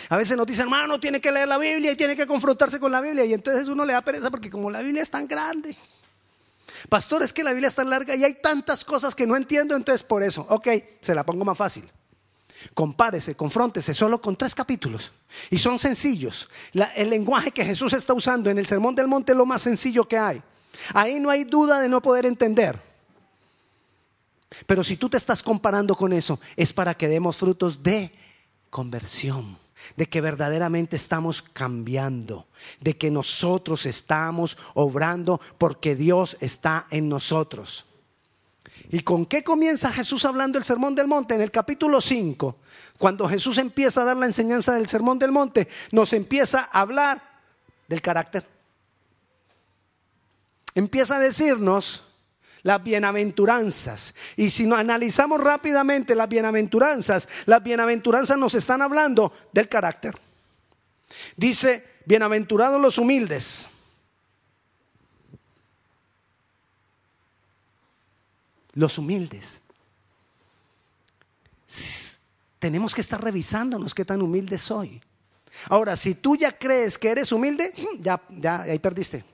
A 0.09 0.17
veces 0.17 0.37
nos 0.37 0.47
dicen, 0.47 0.65
hermano, 0.65 0.99
tiene 0.99 1.21
que 1.21 1.31
leer 1.31 1.49
la 1.49 1.59
Biblia 1.59 1.93
y 1.93 1.97
tiene 1.97 2.17
que 2.17 2.27
confrontarse 2.27 2.81
con 2.81 2.93
la 2.93 3.01
Biblia. 3.01 3.25
Y 3.25 3.35
entonces 3.35 3.69
uno 3.69 3.85
le 3.85 3.93
da 3.93 4.01
pereza 4.01 4.31
porque 4.31 4.51
como 4.51 4.71
la 4.71 4.81
Biblia 4.81 5.03
es 5.03 5.11
tan 5.11 5.27
grande. 5.27 5.77
Pastor, 6.89 7.23
es 7.23 7.33
que 7.33 7.45
la 7.45 7.53
Biblia 7.53 7.69
es 7.69 7.75
tan 7.75 7.91
larga 7.91 8.15
y 8.17 8.25
hay 8.25 8.35
tantas 8.35 8.85
cosas 8.85 9.15
que 9.15 9.27
no 9.27 9.37
entiendo, 9.37 9.77
entonces 9.77 10.03
por 10.03 10.23
eso, 10.23 10.47
ok, 10.49 10.69
se 11.01 11.15
la 11.15 11.25
pongo 11.25 11.45
más 11.45 11.57
fácil. 11.57 11.89
Compárese, 12.75 13.35
confróntese 13.35 13.93
solo 13.93 14.21
con 14.21 14.37
tres 14.37 14.55
capítulos. 14.55 15.13
Y 15.51 15.59
son 15.59 15.79
sencillos. 15.79 16.49
el 16.95 17.11
lenguaje 17.11 17.51
que 17.51 17.65
Jesús 17.65 17.93
está 17.93 18.15
usando 18.15 18.51
en 18.51 18.59
el 18.59 18.67
Sermón 18.67 18.95
del 18.95 19.09
Monte 19.09 19.33
es 19.33 19.39
lo 19.39 19.47
más 19.47 19.63
sencillo 19.63 20.07
que 20.07 20.19
hay. 20.19 20.43
Ahí 20.95 21.21
no 21.21 21.31
hay 21.31 21.45
duda 21.45 21.81
de 21.81 21.89
no 21.89 22.01
poder 22.01 22.27
entender. 22.27 22.79
Pero 24.67 24.85
si 24.85 24.97
tú 24.97 25.09
te 25.09 25.17
estás 25.17 25.43
comparando 25.43 25.95
con 25.97 26.13
eso, 26.13 26.41
es 26.57 26.73
para 26.73 26.95
que 26.95 27.09
demos 27.09 27.37
frutos 27.37 27.83
de 27.83 28.13
conversión, 28.71 29.57
de 29.97 30.09
que 30.09 30.21
verdaderamente 30.21 30.97
estamos 30.97 31.43
cambiando, 31.43 32.47
de 32.81 32.97
que 32.97 33.11
nosotros 33.11 33.87
estamos 33.87 34.57
obrando 34.75 35.41
porque 35.59 35.95
Dios 35.97 36.37
está 36.41 36.87
en 36.91 37.09
nosotros. 37.09 37.87
¿Y 38.91 39.01
con 39.01 39.27
qué 39.27 39.43
comienza 39.43 39.93
Jesús 39.93 40.25
hablando 40.25 40.59
el 40.59 40.65
Sermón 40.65 40.95
del 40.95 41.07
Monte? 41.09 41.35
En 41.35 41.41
el 41.41 41.51
capítulo 41.51 42.01
5, 42.01 42.57
cuando 42.99 43.29
Jesús 43.29 43.59
empieza 43.59 44.03
a 44.03 44.05
dar 44.05 44.17
la 44.17 44.27
enseñanza 44.27 44.75
del 44.75 44.89
Sermón 44.89 45.19
del 45.19 45.33
Monte, 45.33 45.69
nos 45.93 46.13
empieza 46.13 46.69
a 46.71 46.81
hablar 46.81 47.23
del 47.89 48.03
carácter. 48.03 48.47
Empieza 50.75 51.17
a 51.17 51.21
decirnos 51.21 52.05
las 52.63 52.83
bienaventuranzas. 52.83 54.15
Y 54.37 54.51
si 54.51 54.67
nos 54.67 54.79
analizamos 54.79 55.41
rápidamente 55.41 56.15
las 56.15 56.29
bienaventuranzas, 56.29 57.29
las 57.47 57.63
bienaventuranzas 57.63 58.39
nos 58.39 58.55
están 58.55 58.83
hablando 58.83 59.33
del 59.53 59.69
carácter. 59.69 60.15
Dice, 61.37 61.85
bienaventurados 62.07 62.81
los 62.81 62.99
humildes 62.99 63.69
los 68.75 68.99
humildes. 68.99 69.61
Tenemos 72.59 72.95
que 72.95 73.01
estar 73.01 73.23
revisándonos 73.23 73.95
qué 73.95 74.05
tan 74.05 74.23
humilde 74.23 74.59
soy. 74.59 75.01
Ahora, 75.69 75.97
si 75.97 76.15
tú 76.15 76.37
ya 76.37 76.57
crees 76.57 76.97
que 76.97 77.11
eres 77.11 77.33
humilde, 77.33 77.73
ya, 78.01 78.21
ya, 78.31 78.63
ahí 78.63 78.79
perdiste. 78.79 79.25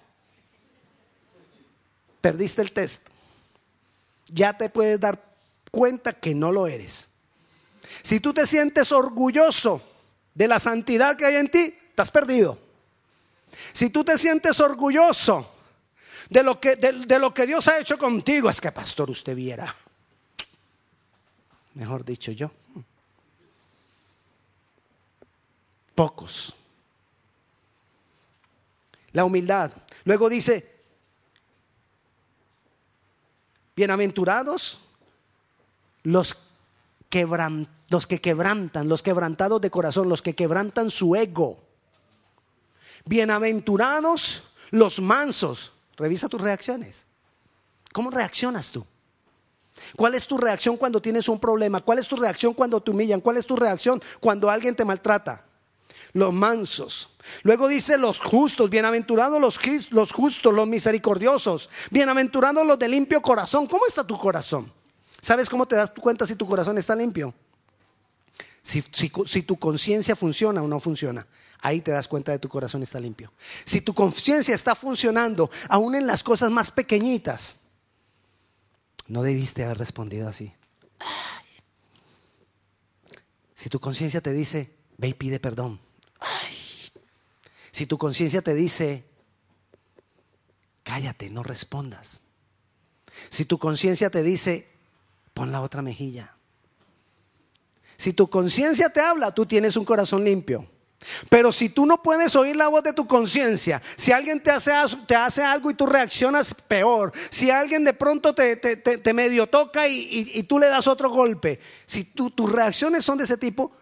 Perdiste 2.21 2.63
el 2.63 2.73
test. 2.73 3.07
Ya 4.29 4.57
te 4.57 4.69
puedes 4.71 5.01
dar 5.01 5.23
cuenta 5.71 6.13
que 6.13 6.35
no 6.35 6.53
lo 6.53 6.67
eres. 6.67 7.09
Si 8.03 8.21
tú 8.21 8.33
te 8.33 8.47
sientes 8.47 8.93
orgulloso 8.93 9.83
de 10.35 10.49
la 10.49 10.59
santidad 10.59 11.17
que 11.17 11.27
hay 11.27 11.37
en 11.37 11.49
ti, 11.49 11.75
estás 11.91 12.11
perdido. 12.11 12.59
Si 13.73 13.91
tú 13.91 14.05
te 14.05 14.17
sientes 14.19 14.61
orgulloso 14.61 15.55
de 16.29 16.43
lo 16.43 16.61
que, 16.61 16.77
de, 16.77 17.19
lo 17.19 17.33
que 17.33 17.47
Dios 17.47 17.67
ha 17.69 17.79
hecho 17.79 17.99
contigo. 17.99 18.51
Es 18.51 18.61
que, 18.61 18.73
pastor, 18.73 19.11
usted 19.11 19.35
viera. 19.35 19.75
Mejor 21.75 22.05
dicho 22.05 22.33
yo. 22.33 22.51
Pocos. 25.95 26.55
La 29.13 29.25
humildad. 29.25 29.73
Luego 30.05 30.29
dice, 30.29 30.78
bienaventurados 33.79 34.81
los, 36.03 36.37
los 37.91 38.07
que 38.09 38.21
quebrantan, 38.21 38.89
los 38.89 39.03
quebrantados 39.05 39.61
de 39.61 39.71
corazón, 39.71 40.09
los 40.09 40.21
que 40.21 40.35
quebrantan 40.35 40.91
su 40.91 41.15
ego. 41.15 41.61
Bienaventurados 43.05 44.43
los 44.73 45.01
mansos, 45.01 45.73
Revisa 45.97 46.29
tus 46.29 46.41
reacciones. 46.41 47.07
¿Cómo 47.93 48.11
reaccionas 48.11 48.69
tú? 48.71 48.85
¿Cuál 49.97 50.15
es 50.15 50.27
tu 50.27 50.39
reacción 50.39 50.77
cuando 50.77 51.01
tienes 51.01 51.29
un 51.29 51.39
problema? 51.39 51.81
¿Cuál 51.81 52.01
es 52.01 52.09
tu 52.09 52.17
reacción 52.17 52.55
cuando 52.55 52.81
te 52.81 52.91
humillan? 52.91 53.21
¿Cuál 53.21 53.37
es 53.37 53.47
tu 53.47 53.55
reacción 53.55 54.03
cuando 54.21 54.51
alguien 54.51 54.75
te 54.75 54.85
maltrata? 54.85 55.45
Los 56.13 56.33
mansos. 56.33 57.11
Luego 57.43 57.69
dice 57.69 57.99
los 57.99 58.19
justos, 58.21 58.71
bienaventurados 58.71 59.41
los, 59.41 59.61
los 59.91 60.13
justos, 60.13 60.55
los 60.55 60.67
misericordiosos, 60.67 61.71
bienaventurados 61.91 62.67
los 62.67 62.79
de 62.79 62.89
limpio 62.89 63.21
corazón. 63.21 63.67
¿Cómo 63.67 63.87
está 63.87 64.07
tu 64.07 64.19
corazón? 64.19 64.73
¿Sabes 65.21 65.49
cómo 65.49 65.67
te 65.67 65.77
das 65.77 65.91
cuenta 65.91 66.27
si 66.27 66.37
tu 66.37 66.47
corazón 66.47 66.79
está 66.79 66.95
limpio? 66.95 67.35
Si, 68.63 68.83
si 68.83 69.43
tu 69.43 69.59
conciencia 69.59 70.15
funciona 70.15 70.63
o 70.63 70.69
no 70.69 70.79
funciona. 70.81 71.27
Ahí 71.61 71.81
te 71.81 71.91
das 71.91 72.07
cuenta 72.07 72.33
de 72.33 72.39
tu 72.39 72.49
corazón 72.49 72.83
está 72.83 73.01
limpio. 73.01 73.33
Si 73.65 73.81
tu 73.81 73.95
conciencia 73.95 74.55
está 74.55 74.75
funcionando, 74.75 75.51
aún 75.69 75.95
en 75.95 76.07
las 76.07 76.23
cosas 76.23 76.51
más 76.51 76.71
pequeñitas, 76.71 77.61
no 79.09 79.23
debiste 79.23 79.65
haber 79.65 79.79
respondido 79.79 80.29
así. 80.29 80.53
Si 83.55 83.69
tu 83.69 83.81
conciencia 83.81 84.21
te 84.21 84.33
dice, 84.33 84.71
ve 84.99 85.09
y 85.09 85.15
pide 85.15 85.41
perdón. 85.41 85.81
Si 87.71 87.87
tu 87.87 87.99
conciencia 87.99 88.43
te 88.43 88.55
dice, 88.55 89.05
cállate, 90.83 91.31
no 91.31 91.43
respondas. 91.43 92.23
Si 93.29 93.45
tu 93.45 93.59
conciencia 93.59 94.11
te 94.11 94.23
dice, 94.23 94.69
pon 95.35 95.53
la 95.53 95.61
otra 95.61 95.83
mejilla. 95.83 96.35
Si 97.97 98.13
tu 98.13 98.29
conciencia 98.31 98.91
te 98.91 99.01
habla, 99.01 99.33
tú 99.33 99.47
tienes 99.47 99.77
un 99.77 99.85
corazón 99.85 100.25
limpio. 100.25 100.69
Pero 101.29 101.53
si 101.53 101.69
tú 101.69 101.87
no 101.87 102.03
puedes 102.03 102.35
oír 102.37 102.57
la 102.57 102.69
voz 102.69 102.83
de 102.83 102.93
tu 102.93 103.07
conciencia, 103.07 103.81
si 103.97 104.13
alguien 104.13 104.43
te 104.43 104.51
hace, 104.51 104.73
te 105.07 105.15
hace, 105.15 105.43
algo 105.43 105.71
y 105.71 105.75
tú 105.75 105.87
reaccionas 105.87 106.55
peor, 106.55 107.13
si 107.31 107.51
alguien 107.51 107.85
de 107.85 107.93
pronto 107.93 108.35
te, 108.35 109.15
medio 109.15 109.47
toca 109.47 109.87
y, 109.89 110.43
tú 110.45 110.59
le 110.59 110.67
das 110.67 110.87
otro 110.87 111.11
golpe, 111.11 111.61
si 111.87 112.05
tus 112.05 112.51
reacciones 112.51 113.05
son 113.05 113.19
de 113.19 113.25
ese 113.25 113.37
tipo, 113.37 113.73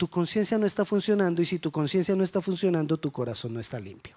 tu 0.00 0.08
conciencia 0.08 0.56
no 0.56 0.64
está 0.64 0.86
funcionando 0.86 1.42
y 1.42 1.44
si 1.44 1.58
tu 1.58 1.70
conciencia 1.70 2.16
no 2.16 2.24
está 2.24 2.40
funcionando, 2.40 2.96
tu 2.96 3.12
corazón 3.12 3.52
no 3.52 3.60
está 3.60 3.78
limpio. 3.78 4.16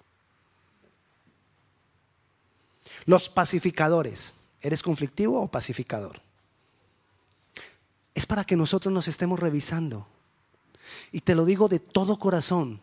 Los 3.04 3.28
pacificadores, 3.28 4.32
¿eres 4.62 4.82
conflictivo 4.82 5.42
o 5.42 5.46
pacificador? 5.46 6.22
Es 8.14 8.24
para 8.24 8.44
que 8.44 8.56
nosotros 8.56 8.94
nos 8.94 9.08
estemos 9.08 9.38
revisando 9.38 10.08
y 11.12 11.20
te 11.20 11.34
lo 11.34 11.44
digo 11.44 11.68
de 11.68 11.80
todo 11.80 12.18
corazón, 12.18 12.80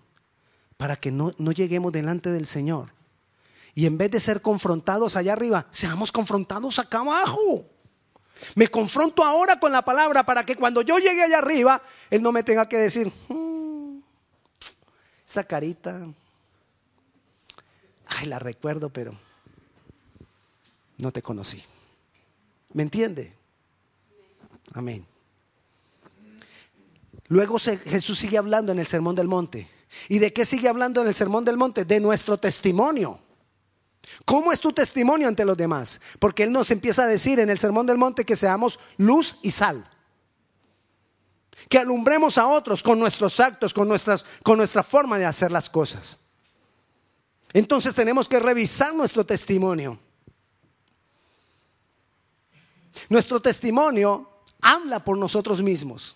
para 0.77 0.95
que 0.95 1.09
no, 1.09 1.31
lleguemos 1.31 1.91
delante 1.91 2.31
del 2.31 2.45
Señor. 2.45 2.93
Y 3.73 3.87
en 3.87 3.97
vez 3.97 4.11
de 4.11 4.19
ser 4.19 4.43
confrontados 4.43 5.15
allá 5.15 5.33
arriba, 5.33 5.65
seamos 5.71 6.11
confrontados 6.11 6.77
acá 6.77 6.99
abajo. 6.99 7.65
Me 8.55 8.67
confronto 8.67 9.23
ahora 9.23 9.59
con 9.59 9.71
la 9.71 9.83
palabra 9.83 10.23
para 10.23 10.45
que 10.45 10.55
cuando 10.55 10.81
yo 10.81 10.97
llegue 10.97 11.23
allá 11.23 11.39
arriba, 11.39 11.81
Él 12.09 12.21
no 12.21 12.31
me 12.31 12.43
tenga 12.43 12.67
que 12.67 12.77
decir, 12.77 13.11
hmm, 13.29 13.99
esa 15.27 15.43
carita, 15.43 16.07
ay, 18.07 18.27
la 18.27 18.39
recuerdo, 18.39 18.89
pero 18.89 19.15
no 20.97 21.11
te 21.11 21.21
conocí. 21.21 21.63
¿Me 22.73 22.83
entiende? 22.83 23.33
Amén. 24.73 25.05
Luego 27.27 27.57
Jesús 27.59 28.19
sigue 28.19 28.37
hablando 28.37 28.71
en 28.71 28.79
el 28.79 28.87
Sermón 28.87 29.15
del 29.15 29.27
Monte. 29.27 29.67
¿Y 30.09 30.19
de 30.19 30.33
qué 30.33 30.45
sigue 30.45 30.67
hablando 30.67 31.01
en 31.01 31.07
el 31.07 31.15
Sermón 31.15 31.45
del 31.45 31.57
Monte? 31.57 31.85
De 31.85 31.99
nuestro 31.99 32.37
testimonio. 32.37 33.19
¿Cómo 34.25 34.51
es 34.51 34.59
tu 34.59 34.71
testimonio 34.71 35.27
ante 35.27 35.45
los 35.45 35.57
demás? 35.57 36.01
Porque 36.19 36.43
Él 36.43 36.51
nos 36.51 36.71
empieza 36.71 37.03
a 37.03 37.07
decir 37.07 37.39
en 37.39 37.49
el 37.49 37.59
Sermón 37.59 37.85
del 37.85 37.97
Monte 37.97 38.25
que 38.25 38.35
seamos 38.35 38.79
luz 38.97 39.37
y 39.41 39.51
sal. 39.51 39.87
Que 41.69 41.77
alumbremos 41.77 42.37
a 42.37 42.47
otros 42.47 42.83
con 42.83 42.99
nuestros 42.99 43.39
actos, 43.39 43.73
con, 43.73 43.87
nuestras, 43.87 44.25
con 44.43 44.57
nuestra 44.57 44.83
forma 44.83 45.17
de 45.17 45.25
hacer 45.25 45.51
las 45.51 45.69
cosas. 45.69 46.19
Entonces 47.53 47.93
tenemos 47.93 48.27
que 48.27 48.39
revisar 48.39 48.93
nuestro 48.93 49.25
testimonio. 49.25 49.99
Nuestro 53.09 53.41
testimonio 53.41 54.29
habla 54.61 55.03
por 55.03 55.17
nosotros 55.17 55.61
mismos. 55.61 56.15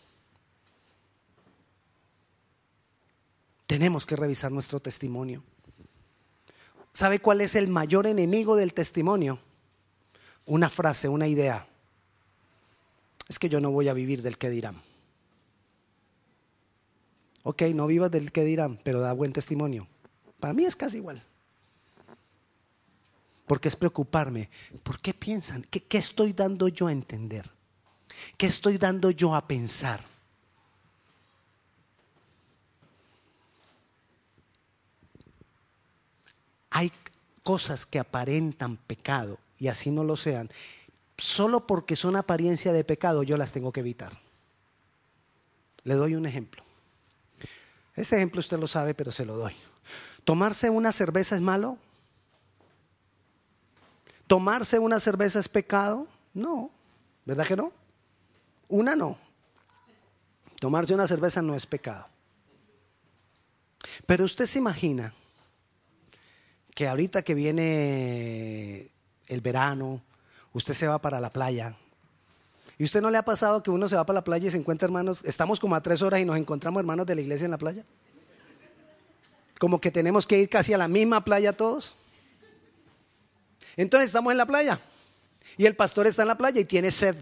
Tenemos 3.67 4.05
que 4.05 4.15
revisar 4.15 4.51
nuestro 4.51 4.79
testimonio. 4.79 5.43
¿Sabe 6.95 7.19
cuál 7.19 7.41
es 7.41 7.55
el 7.55 7.67
mayor 7.67 8.07
enemigo 8.07 8.55
del 8.55 8.73
testimonio? 8.73 9.37
Una 10.45 10.69
frase, 10.69 11.09
una 11.09 11.27
idea. 11.27 11.67
Es 13.27 13.37
que 13.37 13.49
yo 13.49 13.59
no 13.59 13.69
voy 13.69 13.89
a 13.89 13.93
vivir 13.93 14.21
del 14.21 14.37
que 14.37 14.49
dirán. 14.49 14.81
Ok, 17.43 17.63
no 17.73 17.85
vivas 17.85 18.11
del 18.11 18.31
que 18.31 18.45
dirán, 18.45 18.79
pero 18.81 19.01
da 19.01 19.11
buen 19.11 19.33
testimonio. 19.33 19.89
Para 20.39 20.53
mí 20.53 20.63
es 20.63 20.77
casi 20.77 20.99
igual. 20.99 21.21
Porque 23.45 23.67
es 23.67 23.75
preocuparme. 23.75 24.49
¿Por 24.81 25.01
qué 25.01 25.13
piensan? 25.13 25.63
¿Qué, 25.69 25.83
qué 25.83 25.97
estoy 25.97 26.31
dando 26.31 26.69
yo 26.69 26.87
a 26.87 26.93
entender? 26.93 27.51
¿Qué 28.37 28.47
estoy 28.47 28.77
dando 28.77 29.11
yo 29.11 29.35
a 29.35 29.45
pensar? 29.45 29.99
hay 36.75 36.91
cosas 37.45 37.85
que 37.85 37.99
aparentan 37.99 38.75
pecado 38.75 39.37
y 39.59 39.67
así 39.67 39.91
no 39.91 40.03
lo 40.03 40.17
sean, 40.17 40.49
solo 41.15 41.67
porque 41.67 41.95
son 41.95 42.15
apariencia 42.15 42.73
de 42.73 42.83
pecado 42.83 43.21
yo 43.21 43.37
las 43.37 43.51
tengo 43.51 43.71
que 43.71 43.81
evitar. 43.81 44.17
Le 45.83 45.93
doy 45.93 46.15
un 46.15 46.25
ejemplo. 46.25 46.63
Ese 47.95 48.15
ejemplo 48.15 48.39
usted 48.39 48.57
lo 48.57 48.65
sabe, 48.65 48.95
pero 48.95 49.11
se 49.11 49.25
lo 49.25 49.37
doy. 49.37 49.53
¿Tomarse 50.23 50.71
una 50.71 50.91
cerveza 50.91 51.35
es 51.35 51.41
malo? 51.41 51.77
¿Tomarse 54.25 54.79
una 54.79 54.99
cerveza 54.99 55.37
es 55.37 55.47
pecado? 55.47 56.07
No, 56.33 56.71
¿verdad 57.25 57.45
que 57.45 57.55
no? 57.55 57.71
Una 58.69 58.95
no. 58.95 59.19
Tomarse 60.59 60.95
una 60.95 61.05
cerveza 61.05 61.43
no 61.43 61.53
es 61.53 61.67
pecado. 61.67 62.07
Pero 64.07 64.25
usted 64.25 64.47
se 64.47 64.57
imagina 64.57 65.13
que 66.75 66.87
ahorita 66.89 67.23
que 67.23 67.33
viene 67.33 68.91
el 69.27 69.41
verano, 69.41 70.03
usted 70.51 70.73
se 70.73 70.87
va 70.87 70.99
para 70.99 71.21
la 71.21 71.31
playa. 71.31 71.75
¿Y 72.77 72.83
usted 72.83 73.01
no 73.01 73.09
le 73.09 73.17
ha 73.17 73.23
pasado 73.23 73.63
que 73.63 73.71
uno 73.71 73.87
se 73.87 73.95
va 73.95 74.05
para 74.05 74.17
la 74.17 74.23
playa 74.25 74.49
y 74.49 74.51
se 74.51 74.57
encuentra 74.57 74.85
hermanos? 74.85 75.21
Estamos 75.23 75.61
como 75.61 75.75
a 75.75 75.81
tres 75.81 76.01
horas 76.01 76.19
y 76.19 76.25
nos 76.25 76.37
encontramos 76.37 76.81
hermanos 76.81 77.05
de 77.05 77.15
la 77.15 77.21
iglesia 77.21 77.45
en 77.45 77.51
la 77.51 77.57
playa. 77.57 77.85
Como 79.57 79.79
que 79.79 79.89
tenemos 79.89 80.27
que 80.27 80.37
ir 80.37 80.49
casi 80.49 80.73
a 80.73 80.77
la 80.77 80.89
misma 80.89 81.23
playa 81.23 81.53
todos. 81.53 81.95
Entonces 83.77 84.07
estamos 84.07 84.31
en 84.31 84.37
la 84.37 84.45
playa 84.45 84.81
y 85.57 85.65
el 85.65 85.77
pastor 85.77 86.07
está 86.07 86.23
en 86.23 86.27
la 86.27 86.37
playa 86.37 86.59
y 86.59 86.65
tiene 86.65 86.91
sed. 86.91 87.15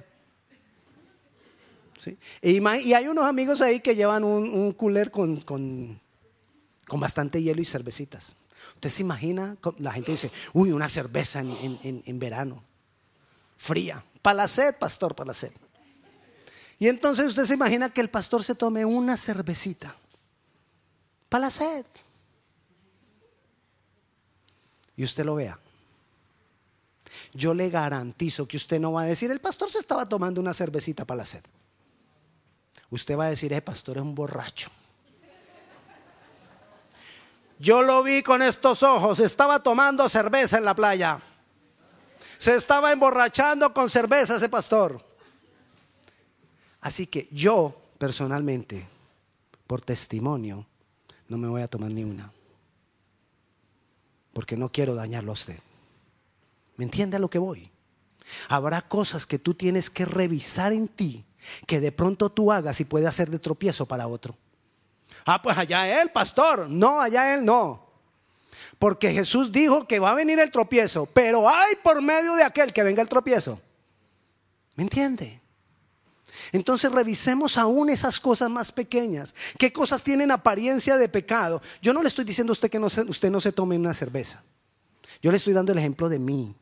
Y, 2.42 2.66
hay 2.66 3.08
unos 3.08 3.26
amigos 3.26 3.62
ahí 3.62 3.80
que 3.80 3.96
llevan 3.96 4.24
un, 4.24 4.74
cooler 4.74 5.12
con, 5.12 5.38
con 5.42 6.00
bastante 7.00 7.42
hielo 7.42 7.62
y 7.62 7.66
cervecitas. 7.66 8.36
¿Usted 8.84 8.98
se 8.98 9.04
imagina? 9.04 9.56
La 9.78 9.94
gente 9.94 10.12
dice, 10.12 10.30
uy, 10.52 10.74
una 10.74 10.90
cerveza 10.90 11.40
en, 11.40 12.20
verano, 12.20 12.62
fría. 13.56 14.04
Para 14.22 14.36
la 14.36 14.48
sed, 14.50 14.76
pastor, 14.78 15.16
para 15.16 15.28
la 15.28 15.34
sed. 15.34 15.54
Y 16.78 16.90
entonces 16.90 17.28
usted 17.28 17.46
se 17.46 17.54
imagina 17.54 17.90
que 17.92 18.02
el 18.02 18.10
pastor 18.10 18.44
se 18.44 18.56
tome 18.56 18.84
una 18.84 19.16
cervecita. 19.16 19.96
Para 21.30 21.46
la 21.46 21.50
sed. 21.50 21.86
Y 24.98 25.06
usted 25.06 25.24
lo 25.24 25.36
vea. 25.36 25.58
Yo 27.34 27.54
le 27.54 27.70
garantizo 27.70 28.46
que 28.50 28.58
usted 28.58 28.82
no 28.82 28.92
va 28.92 29.04
a 29.04 29.06
decir, 29.06 29.32
el 29.32 29.40
pastor 29.40 29.72
se 29.72 29.80
estaba 29.80 30.06
tomando 30.10 30.42
una 30.42 30.54
cervecita 30.54 31.06
para 31.06 31.20
la 31.20 31.26
sed. 31.26 31.44
Usted 32.90 33.18
va 33.18 33.28
a 33.28 33.30
decir, 33.30 33.54
el 33.54 33.64
pastor 33.64 33.96
es 33.96 34.04
un 34.04 34.14
borracho. 34.14 34.70
Yo 37.64 37.82
lo 37.82 38.04
vi 38.04 38.22
con 38.24 38.42
estos 38.42 38.84
ojos, 38.84 39.22
estaba 39.22 39.64
tomando 39.64 40.10
cerveza 40.10 40.58
en 40.58 40.66
la 40.66 40.76
playa. 40.76 41.22
Se 42.38 42.56
estaba 42.56 42.92
emborrachando 42.92 43.74
con 43.74 43.90
cerveza 43.90 44.36
ese 44.36 44.50
pastor. 44.50 45.02
Así 46.82 47.08
que 47.08 47.30
yo 47.32 47.74
personalmente, 47.98 48.86
por 49.66 49.80
testimonio, 49.80 50.66
no 51.30 51.38
me 51.38 51.48
voy 51.48 51.62
a 51.62 51.70
tomar 51.70 51.90
ni 51.90 52.04
una. 52.04 52.34
Porque 54.34 54.58
no 54.58 54.70
quiero 54.70 54.94
dañarlo 54.94 55.32
a 55.32 55.36
usted. 55.36 55.60
¿Me 56.76 56.84
entiende 56.84 57.16
a 57.16 57.22
lo 57.22 57.30
que 57.30 57.40
voy? 57.40 57.72
Habrá 58.50 58.82
cosas 58.82 59.26
que 59.26 59.40
tú 59.40 59.54
tienes 59.54 59.90
que 59.90 60.04
revisar 60.04 60.74
en 60.74 60.90
ti 60.90 61.24
que 61.66 61.80
de 61.80 61.94
pronto 61.94 62.30
tú 62.30 62.52
hagas 62.52 62.82
y 62.82 62.84
puede 62.84 63.08
hacer 63.08 63.30
de 63.30 63.40
tropiezo 63.40 63.86
para 63.86 64.08
otro. 64.08 64.36
Ah, 65.26 65.42
pues 65.42 65.58
allá 65.58 66.02
él, 66.02 66.10
pastor. 66.10 66.70
No, 66.70 67.00
allá 67.00 67.34
él 67.34 67.46
no. 67.46 67.84
Porque 68.80 69.14
Jesús 69.14 69.52
dijo 69.52 69.88
que 69.88 70.00
va 70.00 70.12
a 70.12 70.16
venir 70.16 70.40
el 70.40 70.52
tropiezo, 70.52 71.06
pero 71.06 71.48
hay 71.48 71.76
por 71.84 72.02
medio 72.02 72.36
de 72.36 72.44
aquel 72.44 72.74
que 72.74 72.84
venga 72.84 73.02
el 73.02 73.08
tropiezo. 73.08 73.62
¿Me 74.76 74.84
entiende? 74.84 75.40
Entonces 76.52 76.92
revisemos 76.92 77.58
aún 77.58 77.90
esas 77.90 78.20
cosas 78.20 78.50
más 78.50 78.72
pequeñas. 78.72 79.34
¿Qué 79.58 79.72
cosas 79.72 80.04
tienen 80.04 80.32
apariencia 80.32 80.98
de 80.98 81.08
pecado? 81.08 81.62
Yo 81.82 81.94
no 81.94 82.02
le 82.02 82.10
estoy 82.10 82.26
diciendo 82.26 82.52
a 82.52 82.54
usted 82.54 82.70
que 82.70 82.80
usted 82.80 83.32
no 83.32 83.40
se 83.40 83.52
tome 83.52 83.78
una 83.78 83.94
cerveza. 83.94 84.44
Yo 85.22 85.32
le 85.32 85.38
estoy 85.38 85.54
dando 85.54 85.72
el 85.72 85.78
ejemplo 85.78 86.10
de 86.10 86.20
mí. 86.20 86.54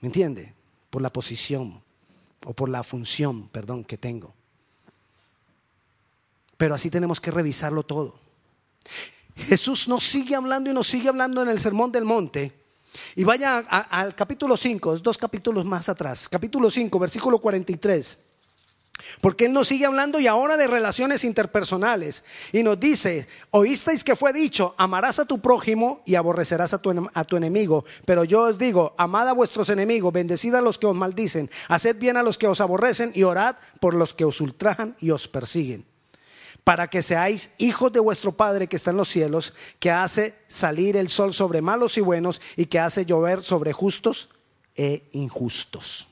¿Me 0.00 0.06
entiende? 0.06 0.54
Por 0.90 1.02
la 1.02 1.12
posición 1.12 1.82
o 2.44 2.52
por 2.52 2.68
la 2.68 2.82
función, 2.82 3.48
perdón, 3.48 3.84
que 3.84 3.98
tengo. 3.98 4.32
Pero 6.64 6.76
así 6.76 6.88
tenemos 6.88 7.20
que 7.20 7.30
revisarlo 7.30 7.82
todo. 7.82 8.14
Jesús 9.36 9.86
nos 9.86 10.02
sigue 10.02 10.34
hablando 10.34 10.70
y 10.70 10.72
nos 10.72 10.88
sigue 10.88 11.10
hablando 11.10 11.42
en 11.42 11.50
el 11.50 11.60
Sermón 11.60 11.92
del 11.92 12.06
Monte. 12.06 12.54
Y 13.16 13.24
vaya 13.24 13.58
al 13.58 14.14
capítulo 14.14 14.56
5, 14.56 15.00
dos 15.00 15.18
capítulos 15.18 15.66
más 15.66 15.90
atrás. 15.90 16.26
Capítulo 16.26 16.70
5, 16.70 16.98
versículo 16.98 17.38
43. 17.38 18.18
Porque 19.20 19.44
Él 19.44 19.52
nos 19.52 19.68
sigue 19.68 19.84
hablando 19.84 20.18
y 20.18 20.26
ahora 20.26 20.56
de 20.56 20.66
relaciones 20.66 21.22
interpersonales. 21.24 22.24
Y 22.50 22.62
nos 22.62 22.80
dice, 22.80 23.28
oísteis 23.50 24.02
que 24.02 24.16
fue 24.16 24.32
dicho, 24.32 24.74
amarás 24.78 25.18
a 25.18 25.26
tu 25.26 25.40
prójimo 25.42 26.00
y 26.06 26.14
aborrecerás 26.14 26.72
a 26.72 26.78
tu, 26.78 27.10
a 27.12 27.24
tu, 27.24 27.36
enemigo. 27.36 27.84
Pero 28.06 28.24
yo 28.24 28.40
os 28.40 28.56
digo, 28.56 28.94
amad 28.96 29.28
a 29.28 29.34
vuestros 29.34 29.68
enemigos, 29.68 30.14
bendecid 30.14 30.54
a 30.54 30.62
los 30.62 30.78
que 30.78 30.86
os 30.86 30.96
maldicen, 30.96 31.50
haced 31.68 31.98
bien 31.98 32.16
a 32.16 32.22
los 32.22 32.38
que 32.38 32.48
os 32.48 32.62
aborrecen 32.62 33.12
y 33.14 33.24
orad 33.24 33.56
por 33.80 33.92
los 33.92 34.14
que 34.14 34.24
os 34.24 34.40
ultrajan 34.40 34.96
y 34.98 35.10
os 35.10 35.28
persiguen. 35.28 35.92
Para 36.64 36.88
que 36.88 37.02
seáis 37.02 37.50
hijos 37.58 37.92
de 37.92 38.00
vuestro 38.00 38.32
Padre 38.32 38.66
que 38.66 38.76
está 38.76 38.90
en 38.90 38.96
los 38.96 39.10
cielos, 39.10 39.52
que 39.78 39.90
hace 39.90 40.34
salir 40.48 40.96
el 40.96 41.10
sol 41.10 41.34
sobre 41.34 41.60
malos 41.60 41.98
y 41.98 42.00
buenos 42.00 42.40
y 42.56 42.66
que 42.66 42.80
hace 42.80 43.04
llover 43.04 43.44
sobre 43.44 43.72
justos 43.72 44.30
e 44.74 45.08
injustos. 45.12 46.08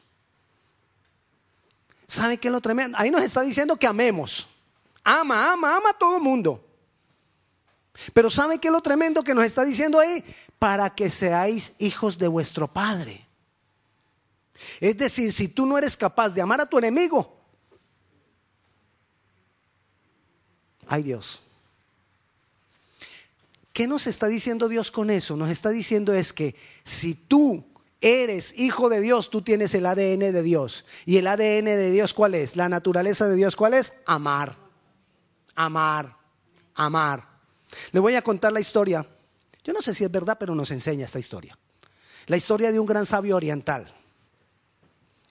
¿Sabe 2.06 2.36
qué 2.36 2.48
es 2.48 2.52
lo 2.52 2.60
tremendo? 2.60 2.98
Ahí 2.98 3.10
nos 3.10 3.22
está 3.22 3.40
diciendo 3.40 3.76
que 3.76 3.86
amemos. 3.86 4.46
Ama, 5.02 5.52
ama, 5.52 5.76
ama 5.76 5.90
a 5.90 5.98
todo 5.98 6.16
el 6.16 6.22
mundo. 6.22 6.62
Pero 8.12 8.30
¿sabe 8.30 8.58
qué 8.58 8.68
es 8.68 8.72
lo 8.72 8.82
tremendo 8.82 9.24
que 9.24 9.34
nos 9.34 9.44
está 9.44 9.64
diciendo 9.64 9.98
ahí? 9.98 10.24
Para 10.58 10.94
que 10.94 11.10
seáis 11.10 11.72
hijos 11.78 12.18
de 12.18 12.28
vuestro 12.28 12.68
Padre. 12.68 13.26
Es 14.80 14.96
decir, 14.96 15.32
si 15.32 15.48
tú 15.48 15.66
no 15.66 15.76
eres 15.78 15.96
capaz 15.96 16.30
de 16.30 16.42
amar 16.42 16.60
a 16.60 16.66
tu 16.66 16.78
enemigo, 16.78 17.41
ay 20.86 21.02
Dios. 21.02 21.42
¿Qué 23.72 23.86
nos 23.86 24.06
está 24.06 24.26
diciendo 24.26 24.68
Dios 24.68 24.90
con 24.90 25.10
eso? 25.10 25.36
Nos 25.36 25.48
está 25.48 25.70
diciendo 25.70 26.12
es 26.12 26.32
que 26.32 26.54
si 26.84 27.14
tú 27.14 27.64
eres 28.02 28.58
hijo 28.58 28.88
de 28.88 29.00
Dios, 29.00 29.30
tú 29.30 29.40
tienes 29.42 29.74
el 29.74 29.86
ADN 29.86 30.32
de 30.32 30.42
Dios. 30.42 30.84
¿Y 31.06 31.16
el 31.16 31.26
ADN 31.26 31.64
de 31.64 31.90
Dios 31.90 32.12
cuál 32.12 32.34
es? 32.34 32.56
La 32.56 32.68
naturaleza 32.68 33.26
de 33.28 33.36
Dios 33.36 33.56
cuál 33.56 33.74
es? 33.74 33.94
Amar. 34.04 34.56
Amar. 35.54 36.16
Amar. 36.74 37.26
Le 37.92 38.00
voy 38.00 38.14
a 38.14 38.22
contar 38.22 38.52
la 38.52 38.60
historia. 38.60 39.06
Yo 39.64 39.72
no 39.72 39.80
sé 39.80 39.94
si 39.94 40.04
es 40.04 40.10
verdad, 40.10 40.36
pero 40.38 40.54
nos 40.54 40.70
enseña 40.70 41.06
esta 41.06 41.18
historia. 41.18 41.56
La 42.26 42.36
historia 42.36 42.72
de 42.72 42.80
un 42.80 42.86
gran 42.86 43.06
sabio 43.06 43.36
oriental. 43.36 43.92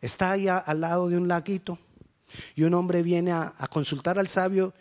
Está 0.02 0.32
allá 0.32 0.58
al 0.58 0.82
lado 0.82 1.10
de 1.10 1.18
un 1.18 1.28
laguito 1.28 1.78
y 2.56 2.64
un 2.64 2.74
hombre 2.74 3.04
viene 3.04 3.32
a, 3.32 3.54
consultar 3.70 4.18
al 4.18 4.28
sabio 4.28 4.74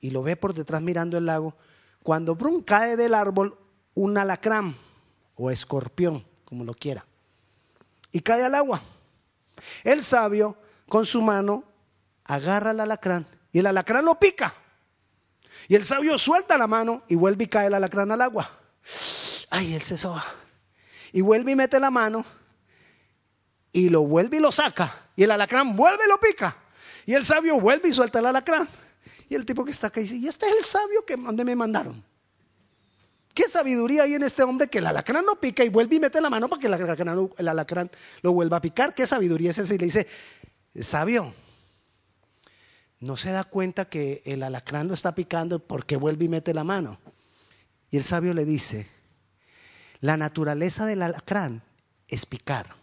y 0.00 0.10
lo 0.10 0.22
ve 0.22 0.36
por 0.36 0.54
detrás 0.54 0.82
mirando 0.82 1.18
el 1.18 1.26
lago. 1.26 1.54
Cuando 2.02 2.34
Brun 2.34 2.62
cae 2.62 2.96
del 2.96 3.14
árbol 3.14 3.58
un 3.94 4.16
alacrán 4.16 4.76
o 5.36 5.50
escorpión, 5.50 6.24
como 6.44 6.64
lo 6.64 6.74
quiera 6.74 7.04
y 8.12 8.20
cae 8.20 8.42
al 8.42 8.54
agua. 8.54 8.80
El 9.84 10.02
sabio 10.02 10.56
con 10.88 11.06
su 11.06 11.22
mano 11.22 11.64
agarra 12.24 12.72
el 12.72 12.80
alacrán 12.80 13.26
y 13.52 13.60
el 13.60 13.66
alacrán 13.66 14.04
lo 14.04 14.18
pica. 14.18 14.54
Y 15.68 15.76
el 15.76 15.84
sabio 15.84 16.18
suelta 16.18 16.58
la 16.58 16.66
mano 16.66 17.02
y 17.08 17.14
vuelve 17.14 17.44
y 17.44 17.48
cae 17.48 17.68
el 17.68 17.74
alacrán 17.74 18.10
al 18.10 18.22
agua. 18.22 18.50
Ay, 19.50 19.74
él 19.74 19.82
se 19.82 19.96
soba. 19.96 20.24
Y 21.12 21.20
vuelve 21.20 21.52
y 21.52 21.56
mete 21.56 21.78
la 21.78 21.90
mano 21.90 22.24
y 23.72 23.88
lo 23.88 24.02
vuelve 24.02 24.38
y 24.38 24.40
lo 24.40 24.50
saca. 24.50 25.06
Y 25.14 25.24
el 25.24 25.30
alacrán 25.30 25.76
vuelve 25.76 26.04
y 26.04 26.08
lo 26.08 26.18
pica. 26.18 26.56
Y 27.06 27.14
el 27.14 27.24
sabio 27.24 27.60
vuelve 27.60 27.88
y 27.88 27.92
suelta 27.92 28.18
el 28.18 28.26
alacrán. 28.26 28.68
Y 29.30 29.36
el 29.36 29.46
tipo 29.46 29.64
que 29.64 29.70
está 29.70 29.86
acá 29.86 30.00
dice, 30.00 30.16
y 30.16 30.26
este 30.26 30.46
es 30.46 30.52
el 30.58 30.64
sabio 30.64 31.06
que 31.06 31.16
me 31.16 31.56
mandaron. 31.56 32.04
¿Qué 33.32 33.44
sabiduría 33.44 34.02
hay 34.02 34.14
en 34.14 34.24
este 34.24 34.42
hombre 34.42 34.66
que 34.66 34.78
el 34.78 34.86
alacrán 34.86 35.24
no 35.24 35.36
pica 35.36 35.64
y 35.64 35.68
vuelve 35.68 35.96
y 35.96 36.00
mete 36.00 36.20
la 36.20 36.28
mano 36.28 36.48
para 36.48 36.60
que 36.60 36.66
el 36.66 37.48
alacrán, 37.48 37.90
lo 38.22 38.32
vuelva 38.32 38.56
a 38.56 38.60
picar? 38.60 38.92
¿Qué 38.92 39.06
sabiduría 39.06 39.52
es 39.52 39.58
esa? 39.58 39.72
Y 39.72 39.78
le 39.78 39.84
dice, 39.84 40.08
sabio, 40.80 41.32
no 42.98 43.16
se 43.16 43.30
da 43.30 43.44
cuenta 43.44 43.84
que 43.84 44.20
el 44.24 44.42
alacrán 44.42 44.88
lo 44.88 44.94
está 44.94 45.14
picando 45.14 45.60
porque 45.60 45.94
vuelve 45.96 46.24
y 46.24 46.28
mete 46.28 46.52
la 46.52 46.64
mano. 46.64 46.98
Y 47.88 47.98
el 47.98 48.04
sabio 48.04 48.34
le 48.34 48.44
dice, 48.44 48.88
la 50.00 50.16
naturaleza 50.16 50.86
del 50.86 51.02
alacrán 51.02 51.62
es 52.08 52.26
picar. 52.26 52.74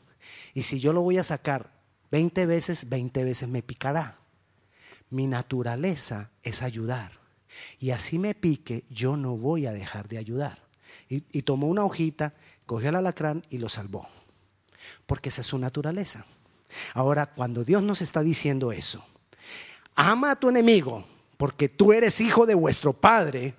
Y 0.53 0.63
si 0.63 0.79
yo 0.79 0.93
lo 0.93 1.01
voy 1.01 1.17
a 1.17 1.23
sacar 1.23 1.71
20 2.09 2.45
veces, 2.45 2.87
20 2.87 3.25
veces 3.25 3.49
me 3.49 3.61
picará. 3.61 4.17
Mi 5.09 5.27
naturaleza 5.27 6.29
es 6.43 6.61
ayudar 6.61 7.11
y 7.79 7.91
así 7.91 8.19
me 8.19 8.35
pique, 8.35 8.83
yo 8.89 9.17
no 9.17 9.37
voy 9.37 9.65
a 9.65 9.71
dejar 9.71 10.07
de 10.07 10.17
ayudar. 10.17 10.59
Y, 11.09 11.41
tomó 11.43 11.67
una 11.67 11.85
hojita, 11.85 12.33
cogió 12.65 12.89
el 12.89 12.95
alacrán 12.95 13.45
y 13.49 13.59
lo 13.59 13.69
salvó. 13.69 14.07
Porque 15.05 15.29
esa 15.29 15.41
es 15.41 15.47
su 15.47 15.57
naturaleza. 15.57 16.25
Ahora, 16.93 17.27
cuando 17.27 17.63
Dios 17.63 17.81
nos 17.81 18.01
está 18.01 18.21
diciendo 18.21 18.73
eso, 18.73 19.05
ama 19.95 20.31
a 20.31 20.35
tu 20.35 20.49
enemigo 20.49 21.05
porque 21.37 21.69
tú 21.69 21.93
eres 21.93 22.19
hijo 22.19 22.45
de 22.45 22.55
vuestro 22.55 22.91
Padre, 22.91 23.53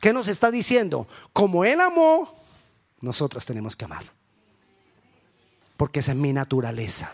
¿qué 0.00 0.12
nos 0.12 0.26
está 0.26 0.50
diciendo? 0.50 1.06
Como 1.32 1.64
Él 1.64 1.80
amó, 1.80 2.34
nosotros 3.00 3.44
tenemos 3.44 3.76
que 3.76 3.84
amar. 3.84 4.04
Porque 5.76 6.00
esa 6.00 6.12
es 6.12 6.18
mi 6.18 6.32
naturaleza. 6.32 7.12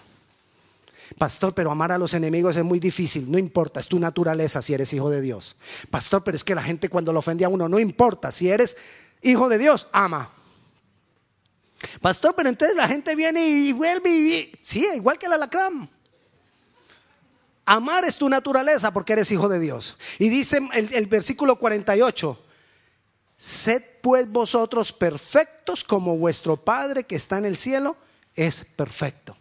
Pastor, 1.16 1.55
pero 1.55 1.71
amar 1.71 1.92
a 1.92 1.99
los 1.99 2.12
enemigos 2.14 2.57
es 2.57 2.64
muy 2.64 2.79
difícil. 2.79 3.31
No 3.31 3.38
importa, 3.38 3.81
es 3.81 3.88
tu 3.88 3.99
naturaleza 3.99 4.61
si 4.61 4.75
eres 4.75 4.92
hijo 4.92 5.09
de 5.11 5.21
Dios. 5.21 5.57
Pastor, 5.90 6.23
pero 6.23 6.37
es 6.37 6.44
que 6.44 6.55
la 6.55 6.62
gente 6.62 6.88
cuando 6.88 7.12
lo 7.12 7.21
ofende 7.21 7.44
a 7.44 7.49
uno, 7.49 7.68
no 7.68 7.79
importa. 7.79 8.31
Si 8.31 8.51
eres 8.51 8.77
hijo 9.23 9.49
de 9.49 9.59
Dios, 9.59 9.88
ama. 9.92 10.31
Pastor, 12.01 12.35
pero 12.35 12.49
entonces 12.49 12.77
la 12.77 12.88
gente 12.88 13.14
viene 13.14 13.49
y 13.49 13.73
vuelve 13.73 14.11
y... 14.11 14.53
Sí, 14.61 14.87
igual 14.94 15.18
que 15.18 15.27
el 15.27 15.33
alacrán. 15.33 15.88
Amar 17.64 18.05
es 18.05 18.16
tu 18.16 18.29
naturaleza 18.29 18.92
porque 18.92 19.14
eres 19.14 19.31
hijo 19.31 19.49
de 19.49 19.61
Dios. 19.61 19.97
Y 20.18 20.29
dice 20.29 20.61
el, 20.73 20.92
el 20.92 21.07
versículo 21.07 21.59
48, 21.59 22.44
sed 23.37 23.83
pues 24.03 24.31
vosotros 24.31 24.92
perfectos 24.92 25.85
como 25.85 26.16
vuestro 26.18 26.57
Padre 26.57 27.05
que 27.05 27.16
está 27.16 27.38
en 27.38 27.44
el 27.44 27.57
cielo 27.57 27.97
es 28.35 28.64
perfecto. 28.64 29.38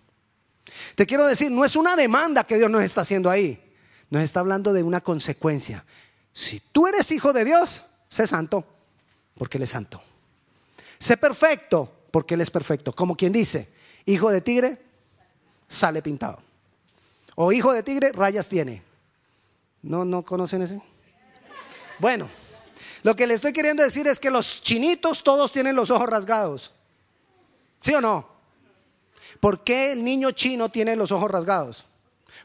Te 0.96 1.06
quiero 1.06 1.26
decir, 1.26 1.52
no 1.52 1.64
es 1.66 1.76
una 1.76 1.96
demanda 1.96 2.46
que 2.46 2.58
Dios 2.58 2.70
nos 2.70 2.84
está 2.84 3.02
haciendo 3.02 3.30
ahí. 3.30 3.62
Nos 4.10 4.24
está 4.24 4.40
hablando 4.40 4.74
de 4.74 4.84
una 4.84 5.02
consecuencia. 5.02 5.84
Si 6.34 6.60
tú 6.60 6.88
eres 6.88 7.12
hijo 7.12 7.34
de 7.34 7.46
Dios, 7.46 7.86
sé 8.10 8.28
santo, 8.28 8.64
porque 9.38 9.58
Él 9.58 9.64
es 9.64 9.70
santo. 9.70 10.02
Sé 11.00 11.18
perfecto, 11.18 11.92
porque 12.12 12.36
Él 12.36 12.42
es 12.42 12.52
perfecto. 12.52 12.94
Como 12.94 13.16
quien 13.16 13.34
dice, 13.34 13.70
hijo 14.06 14.30
de 14.32 14.42
tigre, 14.42 14.82
sale 15.68 16.02
pintado. 16.02 16.40
O 17.36 17.52
hijo 17.52 17.74
de 17.74 17.84
tigre, 17.84 18.12
rayas 18.12 18.48
tiene. 18.48 18.82
¿No, 19.84 20.06
no 20.06 20.24
conocen 20.24 20.62
ese? 20.62 20.82
Bueno, 22.00 22.30
lo 23.04 23.16
que 23.16 23.28
le 23.28 23.34
estoy 23.34 23.54
queriendo 23.54 23.84
decir 23.84 24.08
es 24.08 24.20
que 24.20 24.32
los 24.32 24.62
chinitos 24.62 25.24
todos 25.24 25.52
tienen 25.52 25.76
los 25.76 25.92
ojos 25.92 26.10
rasgados. 26.10 26.74
¿Sí 27.82 27.94
o 27.94 28.02
no? 28.02 28.37
¿Por 29.40 29.64
qué 29.64 29.92
el 29.92 30.04
niño 30.04 30.32
chino 30.32 30.70
tiene 30.70 30.96
los 30.96 31.12
ojos 31.12 31.30
rasgados? 31.30 31.86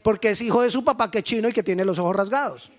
Porque 0.03 0.31
es 0.31 0.41
hijo 0.41 0.63
de 0.63 0.71
su 0.71 0.85
papá 0.85 1.11
que 1.11 1.19
es 1.19 1.25
chino 1.25 1.49
y 1.49 1.53
que 1.53 1.63
tiene 1.63 1.85
los 1.85 1.99
ojos 1.99 2.17
rasgados. 2.17 2.73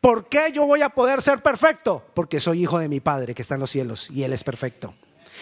¿Por 0.00 0.28
qué 0.28 0.52
yo 0.52 0.66
voy 0.66 0.82
a 0.82 0.90
poder 0.90 1.22
ser 1.22 1.42
perfecto? 1.42 2.04
Porque 2.12 2.38
soy 2.38 2.62
hijo 2.62 2.78
de 2.78 2.88
mi 2.88 3.00
Padre 3.00 3.34
que 3.34 3.42
está 3.42 3.54
en 3.54 3.60
los 3.60 3.70
cielos 3.70 4.10
y 4.10 4.22
Él 4.22 4.32
es 4.32 4.44
perfecto. 4.44 4.94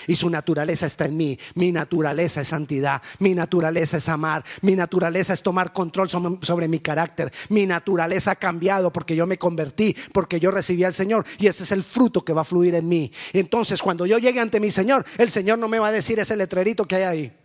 Y 0.07 0.17
su 0.17 0.31
naturaleza 0.31 0.87
está 0.87 1.07
en 1.07 1.17
mí. 1.17 1.39
Mi 1.55 1.73
naturaleza 1.73 2.41
es 2.41 2.49
santidad. 2.49 3.03
Mi 3.19 3.35
naturaleza 3.35 3.97
es 3.97 4.09
amar. 4.09 4.45
Mi 4.61 4.75
naturaleza 4.75 5.33
es 5.33 5.43
tomar 5.43 5.73
control 5.73 6.09
sobre, 6.09 6.69
mi 6.69 6.81
carácter. 6.81 7.33
Mi 7.49 7.67
naturaleza 7.67 8.33
ha 8.33 8.37
cambiado 8.37 8.93
porque 8.93 9.17
yo 9.17 9.27
me 9.27 9.39
convertí, 9.39 9.97
porque 10.13 10.41
yo 10.41 10.51
recibí 10.51 10.85
al 10.85 10.95
Señor. 10.95 11.25
Y 11.39 11.47
ese 11.47 11.65
es 11.65 11.73
el 11.73 11.83
fruto 11.83 12.25
que 12.25 12.33
va 12.33 12.43
a 12.43 12.45
fluir 12.45 12.75
en 12.75 12.89
mí. 12.89 13.13
Entonces, 13.33 13.83
cuando 13.83 14.07
yo 14.07 14.19
llegue 14.19 14.41
ante 14.41 14.61
mi 14.61 14.71
Señor, 14.71 15.05
el 15.19 15.31
Señor 15.31 15.59
no 15.59 15.69
me 15.69 15.79
va 15.79 15.89
a 15.89 15.93
decir 15.93 16.19
ese 16.19 16.37
letrerito 16.37 16.87
que 16.87 16.97
hay 16.97 17.03
ahí. 17.03 17.37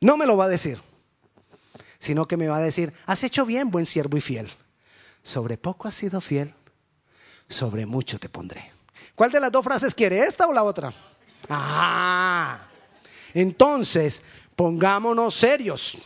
No 0.00 0.16
me 0.16 0.26
lo 0.26 0.36
va 0.36 0.44
a 0.44 0.48
decir. 0.48 0.78
Sino 1.98 2.28
que 2.28 2.36
me 2.36 2.48
va 2.48 2.58
a 2.58 2.60
decir, 2.60 2.92
has 3.06 3.24
hecho 3.24 3.46
bien, 3.46 3.70
buen 3.70 3.86
siervo 3.86 4.16
y 4.16 4.20
fiel. 4.20 4.48
Sobre 5.22 5.56
poco 5.56 5.88
has 5.88 5.94
sido 5.94 6.20
fiel, 6.20 6.54
sobre 7.48 7.86
mucho 7.86 8.18
te 8.18 8.28
pondré. 8.28 8.70
¿Cuál 9.14 9.32
de 9.32 9.40
las 9.40 9.50
dos 9.50 9.64
frases 9.64 9.94
quiere, 9.94 10.20
esta 10.20 10.46
o 10.46 10.52
la 10.52 10.62
otra? 10.62 10.94
Ah, 11.48 12.58
entonces 13.34 14.22
pongámonos 14.54 15.34
serios. 15.34 15.98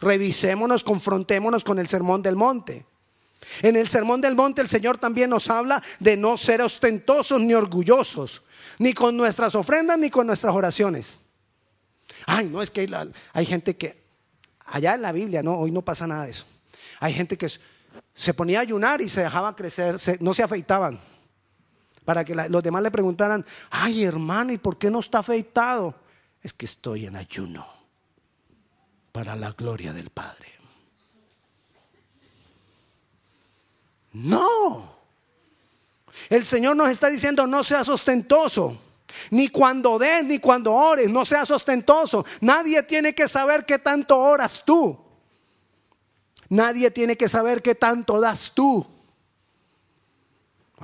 Revisémonos, 0.00 0.84
confrontémonos 0.84 1.64
con 1.64 1.78
el 1.78 1.88
sermón 1.88 2.20
del 2.20 2.36
monte. 2.36 2.84
En 3.62 3.76
el 3.76 3.88
sermón 3.88 4.20
del 4.20 4.34
monte 4.34 4.60
el 4.60 4.68
Señor 4.68 4.98
también 4.98 5.30
nos 5.30 5.48
habla 5.48 5.82
de 6.00 6.16
no 6.16 6.36
ser 6.36 6.62
ostentosos 6.62 7.40
ni 7.40 7.54
orgullosos, 7.54 8.42
ni 8.78 8.92
con 8.92 9.16
nuestras 9.16 9.54
ofrendas 9.54 9.98
ni 9.98 10.10
con 10.10 10.26
nuestras 10.26 10.54
oraciones. 10.54 11.20
Ay, 12.26 12.48
no 12.48 12.62
es 12.62 12.70
que 12.70 12.88
hay, 13.32 13.46
gente 13.46 13.76
que, 13.76 14.02
allá 14.66 14.94
en 14.94 15.02
la 15.02 15.12
Biblia, 15.12 15.42
no, 15.42 15.58
hoy 15.58 15.70
no 15.70 15.82
pasa 15.82 16.06
nada 16.06 16.24
de 16.24 16.30
eso. 16.30 16.44
Hay 17.00 17.12
gente 17.12 17.36
que 17.36 17.48
se 18.14 18.34
ponía 18.34 18.58
a 18.58 18.62
ayunar 18.62 19.00
y 19.00 19.08
se 19.08 19.22
dejaba 19.22 19.54
crecer, 19.54 19.96
no 20.20 20.34
se 20.34 20.42
afeitaban. 20.42 21.00
Para 22.04 22.24
que 22.24 22.34
los 22.34 22.62
demás 22.62 22.82
le 22.82 22.90
preguntaran, 22.90 23.44
ay 23.70 24.04
hermano, 24.04 24.52
¿y 24.52 24.58
por 24.58 24.76
qué 24.76 24.90
no 24.90 25.00
está 25.00 25.20
afeitado? 25.20 25.94
Es 26.42 26.52
que 26.52 26.66
estoy 26.66 27.06
en 27.06 27.16
ayuno 27.16 27.66
para 29.10 29.34
la 29.34 29.52
gloria 29.52 29.92
del 29.92 30.10
Padre. 30.10 30.52
No. 34.12 34.94
El 36.28 36.44
Señor 36.46 36.76
nos 36.76 36.88
está 36.88 37.08
diciendo, 37.08 37.46
no 37.46 37.64
seas 37.64 37.88
ostentoso. 37.88 38.78
Ni 39.30 39.48
cuando 39.48 39.98
des, 39.98 40.24
ni 40.24 40.38
cuando 40.38 40.72
ores, 40.72 41.08
no 41.08 41.24
seas 41.24 41.50
ostentoso. 41.50 42.24
Nadie 42.40 42.82
tiene 42.82 43.14
que 43.14 43.28
saber 43.28 43.64
qué 43.64 43.78
tanto 43.78 44.18
oras 44.18 44.62
tú. 44.64 44.98
Nadie 46.48 46.90
tiene 46.90 47.16
que 47.16 47.28
saber 47.28 47.62
qué 47.62 47.74
tanto 47.74 48.20
das 48.20 48.52
tú. 48.54 48.86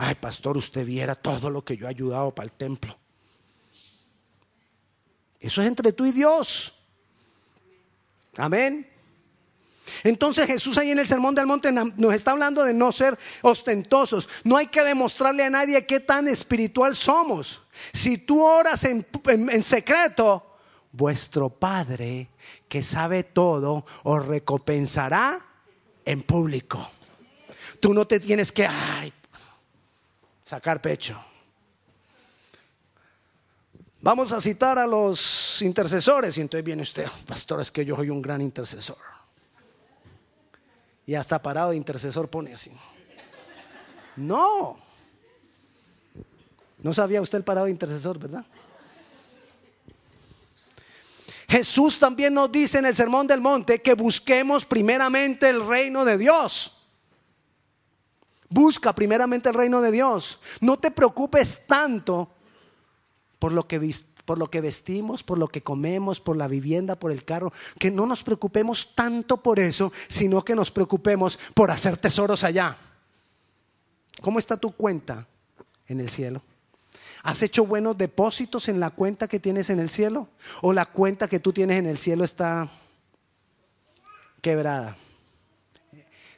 Ay, 0.02 0.14
pastor, 0.14 0.56
usted 0.56 0.86
viera 0.86 1.14
todo 1.14 1.50
lo 1.50 1.62
que 1.62 1.76
yo 1.76 1.84
he 1.84 1.90
ayudado 1.90 2.34
para 2.34 2.46
el 2.46 2.52
templo. 2.52 2.96
Eso 5.38 5.60
es 5.60 5.66
entre 5.66 5.92
tú 5.92 6.06
y 6.06 6.12
Dios. 6.12 6.74
Amén. 8.38 8.90
Entonces 10.02 10.46
Jesús 10.46 10.78
ahí 10.78 10.90
en 10.90 11.00
el 11.00 11.06
Sermón 11.06 11.34
del 11.34 11.44
Monte 11.44 11.70
nos 11.70 12.14
está 12.14 12.30
hablando 12.30 12.64
de 12.64 12.72
no 12.72 12.92
ser 12.92 13.18
ostentosos. 13.42 14.26
No 14.42 14.56
hay 14.56 14.68
que 14.68 14.82
demostrarle 14.82 15.44
a 15.44 15.50
nadie 15.50 15.84
qué 15.84 16.00
tan 16.00 16.28
espiritual 16.28 16.96
somos. 16.96 17.60
Si 17.92 18.16
tú 18.16 18.42
oras 18.42 18.84
en, 18.84 19.04
secreto, 19.62 20.56
vuestro 20.92 21.50
Padre 21.50 22.30
que 22.70 22.82
sabe 22.82 23.22
todo 23.22 23.84
os 24.04 24.24
recompensará 24.24 25.44
en 26.06 26.22
público. 26.22 26.90
Tú 27.80 27.92
no 27.92 28.06
te 28.06 28.18
tienes 28.18 28.50
que 28.50 28.66
sacar 30.50 30.82
pecho. 30.82 31.16
Vamos 34.00 34.32
a 34.32 34.40
citar 34.40 34.80
a 34.80 34.86
los 34.86 35.62
intercesores 35.62 36.36
y 36.38 36.40
entonces 36.40 36.64
viene 36.64 36.82
usted, 36.82 37.06
pastor, 37.24 37.60
es 37.60 37.70
que 37.70 37.84
yo 37.84 37.94
soy 37.94 38.10
un 38.10 38.20
gran 38.20 38.40
intercesor. 38.40 38.96
Y 41.06 41.14
hasta 41.14 41.40
parado 41.40 41.70
de 41.70 41.76
intercesor 41.76 42.28
pone 42.28 42.52
así. 42.52 42.72
No. 44.16 44.80
No 46.82 46.94
sabía 46.94 47.20
usted 47.20 47.38
el 47.38 47.44
parado 47.44 47.66
de 47.66 47.72
intercesor, 47.72 48.18
¿verdad? 48.18 48.44
Jesús 51.48 51.96
también 51.96 52.34
nos 52.34 52.50
dice 52.50 52.78
en 52.78 52.86
el 52.86 52.96
Sermón 52.96 53.28
del 53.28 53.40
Monte 53.40 53.80
que 53.80 53.94
busquemos 53.94 54.64
primeramente 54.64 55.48
el 55.48 55.64
reino 55.64 56.04
de 56.04 56.18
Dios. 56.18 56.79
Busca 58.50 58.92
primeramente 58.92 59.48
el 59.48 59.54
reino 59.54 59.80
de 59.80 59.92
Dios. 59.92 60.40
No 60.60 60.76
te 60.78 60.90
preocupes 60.90 61.66
tanto 61.66 62.28
por 63.38 63.52
lo 63.52 63.66
que 63.66 63.78
por 64.24 64.38
lo 64.38 64.50
que 64.50 64.60
vestimos, 64.60 65.22
por 65.22 65.38
lo 65.38 65.48
que 65.48 65.62
comemos, 65.62 66.20
por 66.20 66.36
la 66.36 66.46
vivienda, 66.46 66.94
por 66.94 67.10
el 67.10 67.24
carro, 67.24 67.52
que 67.78 67.90
no 67.90 68.06
nos 68.06 68.22
preocupemos 68.22 68.94
tanto 68.94 69.38
por 69.38 69.58
eso, 69.58 69.92
sino 70.08 70.44
que 70.44 70.54
nos 70.54 70.70
preocupemos 70.70 71.38
por 71.54 71.70
hacer 71.70 71.96
tesoros 71.96 72.44
allá. 72.44 72.76
¿Cómo 74.20 74.38
está 74.38 74.56
tu 74.56 74.72
cuenta 74.72 75.26
en 75.88 76.00
el 76.00 76.10
cielo? 76.10 76.42
¿Has 77.22 77.42
hecho 77.42 77.66
buenos 77.66 77.98
depósitos 77.98 78.68
en 78.68 78.80
la 78.80 78.90
cuenta 78.90 79.28
que 79.28 79.40
tienes 79.40 79.68
en 79.70 79.80
el 79.80 79.90
cielo? 79.90 80.28
¿O 80.62 80.72
la 80.72 80.86
cuenta 80.86 81.28
que 81.28 81.40
tú 81.40 81.52
tienes 81.52 81.78
en 81.78 81.86
el 81.86 81.98
cielo 81.98 82.24
está 82.24 82.70
quebrada? 84.40 84.96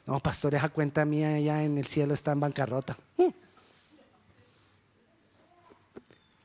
No, 0.05 0.19
pastor, 0.19 0.55
esa 0.55 0.69
cuenta 0.69 1.05
mía 1.05 1.35
allá 1.35 1.63
en 1.63 1.77
el 1.77 1.87
cielo 1.87 2.13
está 2.13 2.33
en 2.33 2.39
bancarrota. 2.41 2.97
Mm. 3.17 3.29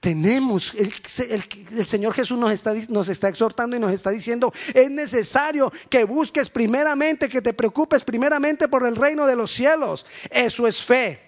Tenemos, 0.01 0.75
el, 0.75 1.87
Señor 1.87 2.15
Jesús 2.15 2.39
nos 2.39 2.53
está, 2.53 2.73
nos 2.89 3.09
está 3.09 3.29
exhortando 3.29 3.77
y 3.77 3.81
nos 3.81 3.91
está 3.91 4.11
diciendo, 4.11 4.53
es 4.73 4.89
necesario 4.91 5.73
que 5.91 6.05
busques 6.05 6.49
primeramente, 6.49 7.29
que 7.29 7.43
te 7.43 7.53
preocupes 7.53 8.05
primeramente 8.05 8.69
por 8.69 8.87
el 8.87 8.95
reino 8.95 9.27
de 9.27 9.35
los 9.35 9.51
cielos. 9.51 10.07
Eso 10.31 10.69
es 10.69 10.85
fe. 10.85 11.21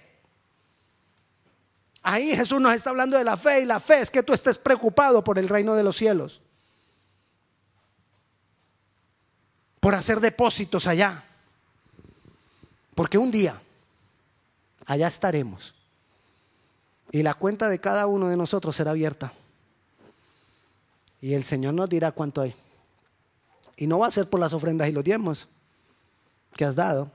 Ahí 2.03 2.35
Jesús 2.35 2.61
nos 2.61 2.73
está 2.73 2.91
hablando 2.91 3.19
de 3.19 3.25
la 3.25 3.37
fe 3.37 3.61
y 3.61 3.65
la 3.65 3.81
fe 3.81 4.01
es 4.01 4.11
que 4.11 4.23
tú 4.23 4.33
estés 4.33 4.57
preocupado 4.57 5.25
por 5.25 5.39
el 5.39 5.49
reino 5.49 5.75
de 5.75 5.83
los 5.83 5.97
cielos. 5.97 6.41
Por 9.81 9.97
hacer 9.97 10.21
depósitos 10.21 10.87
allá. 10.87 11.25
Porque 13.01 13.17
un 13.17 13.31
día 13.31 13.59
allá 14.85 15.09
estaremos 15.09 15.75
y 17.11 17.23
la 17.23 17.33
cuenta 17.33 17.71
de 17.71 17.79
cada 17.79 18.07
uno 18.07 18.29
de 18.29 18.37
nosotros 18.37 18.77
será 18.77 18.91
abierta. 18.91 19.33
Y 21.19 21.33
el 21.33 21.45
Señor 21.45 21.73
nos 21.73 21.89
dirá 21.89 22.13
cuánto 22.13 22.43
hay. 22.43 22.55
Y 23.79 23.87
no 23.87 24.01
va 24.01 24.09
a 24.09 24.11
ser 24.11 24.29
por 24.29 24.39
las 24.39 24.53
ofrendas 24.53 24.87
y 24.87 24.93
los 24.93 25.03
diezmos 25.03 25.49
que 26.55 26.67
has 26.67 26.75
dado. 26.75 27.11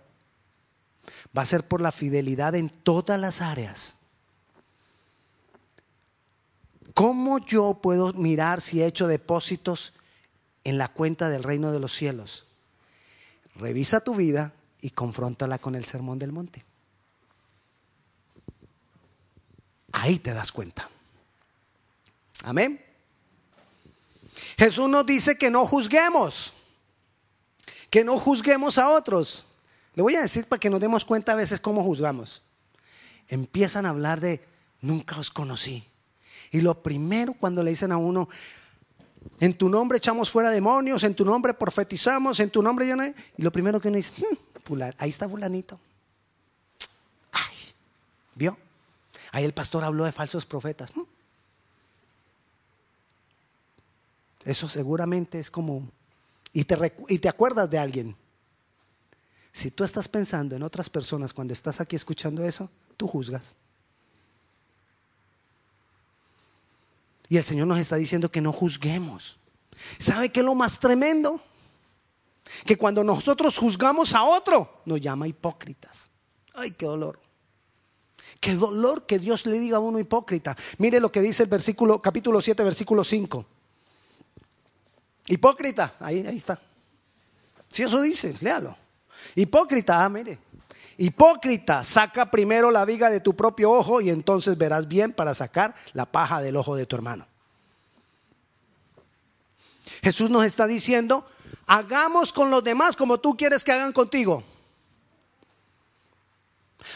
Va 1.37 1.43
a 1.43 1.45
ser 1.45 1.67
por 1.67 1.81
la 1.81 1.91
fidelidad 1.91 2.55
en 2.55 2.69
todas 2.69 3.19
las 3.19 3.41
áreas. 3.41 3.99
¿Cómo 6.95 7.37
yo 7.37 7.75
puedo 7.75 8.11
mirar 8.13 8.59
si 8.59 8.81
he 8.81 8.87
hecho 8.87 9.05
depósitos 9.05 9.93
en 10.63 10.79
la 10.79 10.87
cuenta 10.87 11.29
del 11.29 11.43
reino 11.43 11.71
de 11.71 11.79
los 11.79 11.93
cielos? 11.93 12.47
Revisa 13.53 13.99
tu 13.99 14.15
vida 14.15 14.51
y 14.85 14.91
confróntala 14.91 15.57
con 15.57 15.73
el 15.73 15.83
sermón 15.83 16.19
del 16.19 16.31
monte. 16.31 16.63
Ahí 19.93 20.19
te 20.19 20.31
das 20.31 20.51
cuenta. 20.51 20.87
Amén. 22.43 22.79
Jesús 24.59 24.87
nos 24.87 25.03
dice 25.03 25.39
que 25.39 25.49
no 25.49 25.65
juzguemos, 25.65 26.53
que 27.89 28.03
no 28.03 28.19
juzguemos 28.19 28.77
a 28.77 28.91
otros. 28.91 29.47
Le 29.95 30.03
voy 30.03 30.15
a 30.17 30.21
decir 30.21 30.45
para 30.45 30.59
que 30.59 30.69
nos 30.69 30.79
demos 30.79 31.03
cuenta 31.03 31.31
a 31.31 31.35
veces 31.35 31.59
cómo 31.59 31.83
juzgamos. 31.83 32.43
Empiezan 33.27 33.87
a 33.87 33.89
hablar 33.89 34.19
de 34.19 34.45
nunca 34.81 35.17
os 35.17 35.31
conocí. 35.31 35.83
Y 36.51 36.61
lo 36.61 36.83
primero 36.83 37.33
cuando 37.33 37.63
le 37.63 37.71
dicen 37.71 37.91
a 37.91 37.97
uno, 37.97 38.29
en 39.39 39.57
tu 39.57 39.67
nombre 39.67 39.97
echamos 39.97 40.29
fuera 40.29 40.51
demonios, 40.51 41.03
en 41.03 41.15
tu 41.15 41.25
nombre 41.25 41.55
profetizamos, 41.55 42.39
en 42.39 42.51
tu 42.51 42.61
nombre 42.61 42.87
yo 42.87 42.95
no... 42.95 43.03
Y 43.03 43.41
lo 43.41 43.51
primero 43.51 43.81
que 43.81 43.87
uno 43.87 43.97
dice, 43.97 44.13
hmm, 44.15 44.54
ahí 44.97 45.09
está 45.09 45.27
fulanito. 45.27 45.79
Ay, 47.31 47.55
¿vio? 48.35 48.57
Ahí 49.31 49.43
el 49.43 49.53
pastor 49.53 49.83
habló 49.83 50.05
de 50.05 50.11
falsos 50.11 50.45
profetas. 50.45 50.91
Eso 54.43 54.69
seguramente 54.69 55.39
es 55.39 55.49
como... 55.51 55.89
Y 56.53 56.63
te, 56.63 56.93
y 57.09 57.19
te 57.19 57.27
acuerdas 57.27 57.69
de 57.69 57.77
alguien. 57.77 58.15
Si 59.51 59.71
tú 59.71 59.83
estás 59.83 60.07
pensando 60.07 60.55
en 60.55 60.63
otras 60.63 60.89
personas 60.89 61.33
cuando 61.33 61.53
estás 61.53 61.81
aquí 61.81 61.95
escuchando 61.95 62.45
eso, 62.45 62.69
tú 62.95 63.07
juzgas. 63.07 63.55
Y 67.27 67.37
el 67.37 67.43
Señor 67.43 67.67
nos 67.67 67.79
está 67.79 67.95
diciendo 67.95 68.31
que 68.31 68.41
no 68.41 68.53
juzguemos. 68.53 69.39
¿Sabe 69.97 70.29
qué 70.29 70.41
es 70.41 70.45
lo 70.45 70.55
más 70.55 70.79
tremendo? 70.79 71.41
Que 72.65 72.77
cuando 72.77 73.03
nosotros 73.03 73.57
juzgamos 73.57 74.13
a 74.13 74.23
otro, 74.23 74.81
nos 74.85 75.01
llama 75.01 75.27
hipócritas. 75.27 76.09
Ay, 76.53 76.71
qué 76.71 76.85
dolor. 76.85 77.19
Qué 78.39 78.53
dolor 78.53 79.05
que 79.05 79.19
Dios 79.19 79.45
le 79.45 79.59
diga 79.59 79.77
a 79.77 79.79
uno 79.79 79.99
hipócrita. 79.99 80.55
Mire 80.77 80.99
lo 80.99 81.11
que 81.11 81.21
dice 81.21 81.43
el 81.43 81.49
versículo, 81.49 82.01
capítulo 82.01 82.41
7, 82.41 82.63
versículo 82.63 83.03
5. 83.03 83.45
Hipócrita, 85.27 85.95
ahí, 85.99 86.25
ahí 86.25 86.35
está. 86.35 86.59
Si 87.67 87.83
eso 87.83 88.01
dice, 88.01 88.35
léalo. 88.41 88.75
Hipócrita, 89.35 90.03
ah, 90.03 90.09
mire. 90.09 90.37
Hipócrita, 90.97 91.83
saca 91.83 92.31
primero 92.31 92.71
la 92.71 92.85
viga 92.85 93.09
de 93.09 93.19
tu 93.19 93.35
propio 93.35 93.71
ojo 93.71 93.99
y 93.99 94.09
entonces 94.09 94.57
verás 94.57 94.87
bien 94.87 95.11
para 95.11 95.33
sacar 95.33 95.75
la 95.93 96.05
paja 96.05 96.41
del 96.41 96.55
ojo 96.55 96.75
de 96.75 96.85
tu 96.85 96.95
hermano. 96.95 97.27
Jesús 100.01 100.29
nos 100.29 100.45
está 100.45 100.67
diciendo, 100.67 101.27
hagamos 101.65 102.31
con 102.31 102.49
los 102.49 102.63
demás 102.63 102.95
como 102.95 103.17
tú 103.19 103.35
quieres 103.35 103.63
que 103.63 103.71
hagan 103.71 103.93
contigo. 103.93 104.43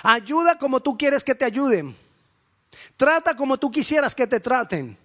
Ayuda 0.03 0.57
como 0.57 0.79
tú 0.79 0.97
quieres 0.97 1.23
que 1.23 1.35
te 1.35 1.45
ayuden. 1.45 1.95
Trata 2.95 3.35
como 3.35 3.57
tú 3.57 3.71
quisieras 3.71 4.13
que 4.13 4.27
te 4.27 4.39
traten. 4.39 4.97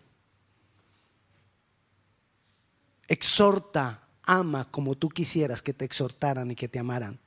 Exhorta 3.08 4.00
ama 4.22 4.66
como 4.70 4.94
tú 4.94 5.08
quisieras 5.08 5.62
que 5.62 5.74
te 5.74 5.84
exhortaran 5.84 6.50
y 6.50 6.56
que 6.56 6.68
te 6.68 6.78
amaran. 6.78 7.18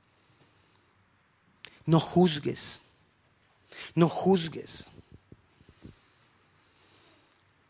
No 1.86 2.00
juzgues. 2.00 2.82
No 3.94 4.08
juzgues. 4.08 4.86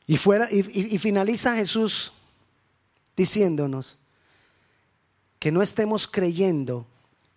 Y, 0.07 0.17
fuera, 0.17 0.49
y, 0.51 0.95
y 0.95 0.99
finaliza 0.99 1.55
Jesús 1.55 2.13
diciéndonos 3.17 3.99
que 5.39 5.53
no 5.53 5.63
estemos 5.63 6.09
creyendo 6.09 6.87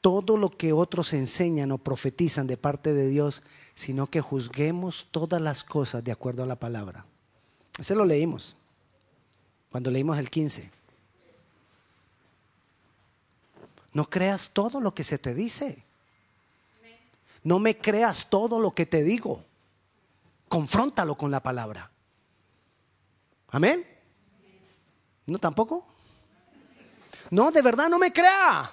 todo 0.01 0.35
lo 0.35 0.49
que 0.49 0.73
otros 0.73 1.13
enseñan 1.13 1.71
o 1.71 1.77
profetizan 1.77 2.47
de 2.47 2.57
parte 2.57 2.93
de 2.93 3.07
Dios, 3.07 3.43
sino 3.75 4.07
que 4.07 4.21
juzguemos 4.21 5.07
todas 5.11 5.41
las 5.41 5.63
cosas 5.63 6.03
de 6.03 6.11
acuerdo 6.11 6.43
a 6.43 6.47
la 6.47 6.55
palabra. 6.55 7.05
Ese 7.77 7.95
lo 7.95 8.05
leímos 8.05 8.55
cuando 9.71 9.91
leímos 9.91 10.17
el 10.17 10.29
15. 10.29 10.69
No 13.93 14.09
creas 14.09 14.49
todo 14.51 14.79
lo 14.79 14.93
que 14.93 15.03
se 15.03 15.17
te 15.17 15.33
dice. 15.33 15.83
No 17.43 17.59
me 17.59 17.77
creas 17.77 18.29
todo 18.29 18.59
lo 18.59 18.71
que 18.71 18.85
te 18.85 19.03
digo. 19.03 19.43
Confróntalo 20.47 21.15
con 21.15 21.31
la 21.31 21.41
palabra. 21.41 21.91
Amén. 23.49 23.85
¿No 25.25 25.37
tampoco? 25.39 25.85
No, 27.31 27.49
de 27.49 27.61
verdad 27.61 27.89
no 27.89 27.97
me 27.97 28.13
crea. 28.13 28.71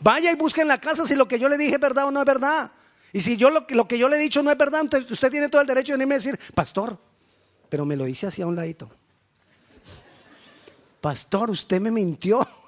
Vaya 0.00 0.30
y 0.30 0.36
busque 0.36 0.60
en 0.60 0.68
la 0.68 0.78
casa 0.78 1.06
si 1.06 1.16
lo 1.16 1.26
que 1.26 1.38
yo 1.38 1.48
le 1.48 1.56
dije 1.56 1.74
es 1.74 1.80
verdad 1.80 2.06
o 2.06 2.10
no 2.10 2.20
es 2.20 2.26
verdad. 2.26 2.70
Y 3.12 3.20
si 3.20 3.36
yo 3.36 3.48
lo, 3.50 3.66
que 3.66 3.98
yo 3.98 4.08
le 4.08 4.16
he 4.16 4.20
dicho 4.20 4.42
no 4.42 4.50
es 4.50 4.58
verdad, 4.58 4.82
entonces 4.82 5.10
usted 5.10 5.30
tiene 5.30 5.48
todo 5.48 5.62
el 5.62 5.66
derecho 5.66 5.92
de 5.92 5.96
venirme 5.96 6.14
a 6.14 6.18
decir, 6.18 6.38
pastor, 6.54 6.98
pero 7.68 7.86
me 7.86 7.96
lo 7.96 8.04
dice 8.04 8.26
así 8.26 8.42
a 8.42 8.46
un 8.46 8.54
ladito. 8.54 8.90
Pastor, 11.00 11.50
usted 11.50 11.80
me 11.80 11.90
mintió. 11.90 12.46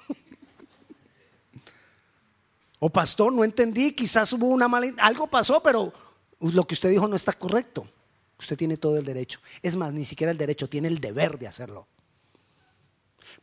O 2.79 2.91
pastor, 2.91 3.33
no 3.33 3.43
entendí, 3.43 3.93
quizás 3.93 4.31
hubo 4.33 4.45
una 4.49 4.67
mala... 4.67 4.93
Algo 4.99 5.25
pasó, 5.25 5.63
pero 5.63 5.91
lo 6.39 6.67
que 6.67 6.75
usted 6.75 6.91
dijo 6.91 7.07
no 7.07 7.15
está 7.15 7.33
correcto. 7.33 7.89
Usted 8.37 8.55
tiene 8.55 8.77
todo 8.77 8.97
el 8.97 9.03
derecho. 9.03 9.39
Es 9.63 9.75
más, 9.75 9.91
ni 9.91 10.05
siquiera 10.05 10.29
el 10.29 10.37
derecho, 10.37 10.69
tiene 10.69 10.87
el 10.87 10.99
deber 10.99 11.39
de 11.39 11.47
hacerlo. 11.47 11.87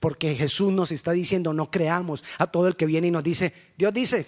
Porque 0.00 0.34
Jesús 0.34 0.72
nos 0.72 0.92
está 0.92 1.12
diciendo, 1.12 1.52
no 1.52 1.70
creamos 1.70 2.24
a 2.38 2.46
todo 2.46 2.68
el 2.68 2.76
que 2.76 2.86
viene 2.86 3.08
y 3.08 3.10
nos 3.10 3.22
dice, 3.22 3.52
Dios 3.76 3.92
dice. 3.92 4.26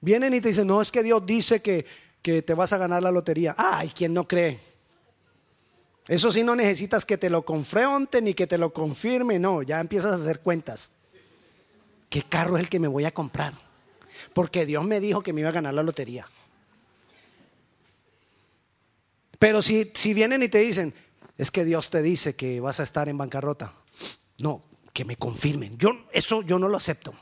Vienen 0.00 0.34
y 0.34 0.40
te 0.40 0.48
dicen, 0.48 0.66
no, 0.66 0.82
es 0.82 0.92
que 0.92 1.02
Dios 1.02 1.24
dice 1.24 1.62
que, 1.62 1.86
que 2.20 2.42
te 2.42 2.54
vas 2.54 2.72
a 2.72 2.78
ganar 2.78 3.02
la 3.02 3.10
lotería. 3.10 3.54
Ay, 3.56 3.90
¿quién 3.94 4.12
no 4.14 4.28
cree? 4.28 4.60
Eso 6.06 6.30
sí 6.30 6.44
no 6.44 6.54
necesitas 6.54 7.04
que 7.04 7.16
te 7.16 7.30
lo 7.30 7.44
confronte 7.44 8.20
ni 8.20 8.34
que 8.34 8.46
te 8.46 8.58
lo 8.58 8.72
confirme, 8.72 9.38
no, 9.38 9.62
ya 9.62 9.80
empiezas 9.80 10.12
a 10.12 10.16
hacer 10.16 10.40
cuentas. 10.40 10.92
¿Qué 12.10 12.22
carro 12.22 12.56
es 12.56 12.64
el 12.64 12.68
que 12.68 12.78
me 12.78 12.88
voy 12.88 13.06
a 13.06 13.10
comprar? 13.10 13.54
Porque 14.34 14.66
Dios 14.66 14.84
me 14.84 15.00
dijo 15.00 15.22
que 15.22 15.32
me 15.32 15.40
iba 15.40 15.48
a 15.48 15.52
ganar 15.52 15.72
la 15.72 15.82
lotería. 15.82 16.26
Pero 19.38 19.62
si, 19.62 19.90
si 19.94 20.14
vienen 20.14 20.42
y 20.42 20.48
te 20.48 20.58
dicen, 20.58 20.94
es 21.36 21.50
que 21.50 21.64
Dios 21.64 21.90
te 21.90 22.02
dice 22.02 22.36
que 22.36 22.60
vas 22.60 22.80
a 22.80 22.82
estar 22.82 23.08
en 23.08 23.18
bancarrota. 23.18 23.72
No, 24.38 24.62
que 24.92 25.04
me 25.04 25.16
confirmen. 25.16 25.76
Yo 25.76 25.90
eso 26.12 26.42
yo 26.42 26.58
no 26.58 26.68
lo 26.68 26.76
acepto. 26.76 27.14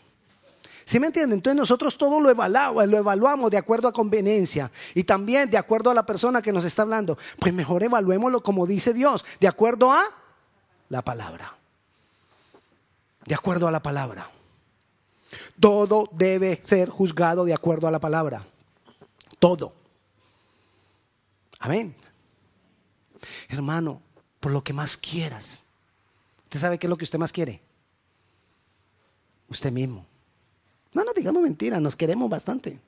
¿Sí 0.84 0.98
me 0.98 1.06
entienden? 1.06 1.38
Entonces 1.38 1.56
nosotros 1.56 1.96
todo 1.96 2.20
lo 2.20 2.28
evaluamos, 2.28 2.86
lo 2.88 2.98
evaluamos 2.98 3.50
de 3.50 3.56
acuerdo 3.56 3.88
a 3.88 3.92
conveniencia 3.92 4.70
y 4.94 5.04
también 5.04 5.50
de 5.50 5.56
acuerdo 5.56 5.90
a 5.90 5.94
la 5.94 6.04
persona 6.04 6.42
que 6.42 6.52
nos 6.52 6.64
está 6.64 6.82
hablando. 6.82 7.16
Pues 7.38 7.54
mejor 7.54 7.82
evaluémoslo 7.82 8.42
como 8.42 8.66
dice 8.66 8.92
Dios, 8.92 9.24
de 9.40 9.48
acuerdo 9.48 9.92
a 9.92 10.02
la 10.88 11.02
palabra. 11.02 11.56
De 13.24 13.34
acuerdo 13.34 13.68
a 13.68 13.70
la 13.70 13.82
palabra. 13.82 14.28
Todo 15.60 16.08
debe 16.12 16.60
ser 16.62 16.88
juzgado 16.88 17.44
de 17.44 17.54
acuerdo 17.54 17.86
a 17.86 17.90
la 17.90 18.00
palabra. 18.00 18.44
Todo. 19.38 19.72
Amén. 21.60 21.94
Hermano, 23.52 24.00
por 24.40 24.50
lo 24.50 24.64
que 24.64 24.72
más 24.72 24.96
quieras. 24.96 25.62
¿Usted 26.44 26.58
sabe 26.58 26.78
qué 26.78 26.86
es 26.86 26.88
lo 26.88 26.96
que 26.96 27.04
usted 27.04 27.18
más 27.18 27.32
quiere? 27.32 27.60
Usted 29.48 29.70
mismo. 29.70 30.06
No, 30.94 31.04
no 31.04 31.12
digamos 31.12 31.42
mentira, 31.42 31.78
nos 31.78 31.94
queremos 31.94 32.30
bastante. 32.30 32.80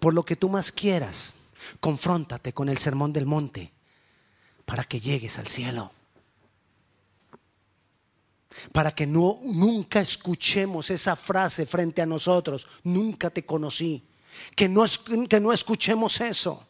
Por 0.00 0.12
lo 0.12 0.22
que 0.22 0.36
tú 0.36 0.50
más 0.50 0.70
quieras, 0.70 1.36
confróntate 1.80 2.52
con 2.52 2.68
el 2.68 2.76
sermón 2.76 3.14
del 3.14 3.24
monte 3.24 3.72
para 4.66 4.84
que 4.84 5.00
llegues 5.00 5.38
al 5.38 5.48
cielo. 5.48 5.92
Para 8.70 8.90
que 8.90 9.06
no, 9.06 9.38
nunca 9.44 10.00
escuchemos 10.00 10.90
esa 10.90 11.16
frase 11.16 11.64
frente 11.64 12.02
a 12.02 12.06
nosotros, 12.06 12.68
nunca 12.82 13.30
te 13.30 13.46
conocí. 13.46 14.04
Que 14.54 14.68
no, 14.68 14.84
que 15.28 15.40
no 15.40 15.54
escuchemos 15.54 16.20
eso. 16.20 16.66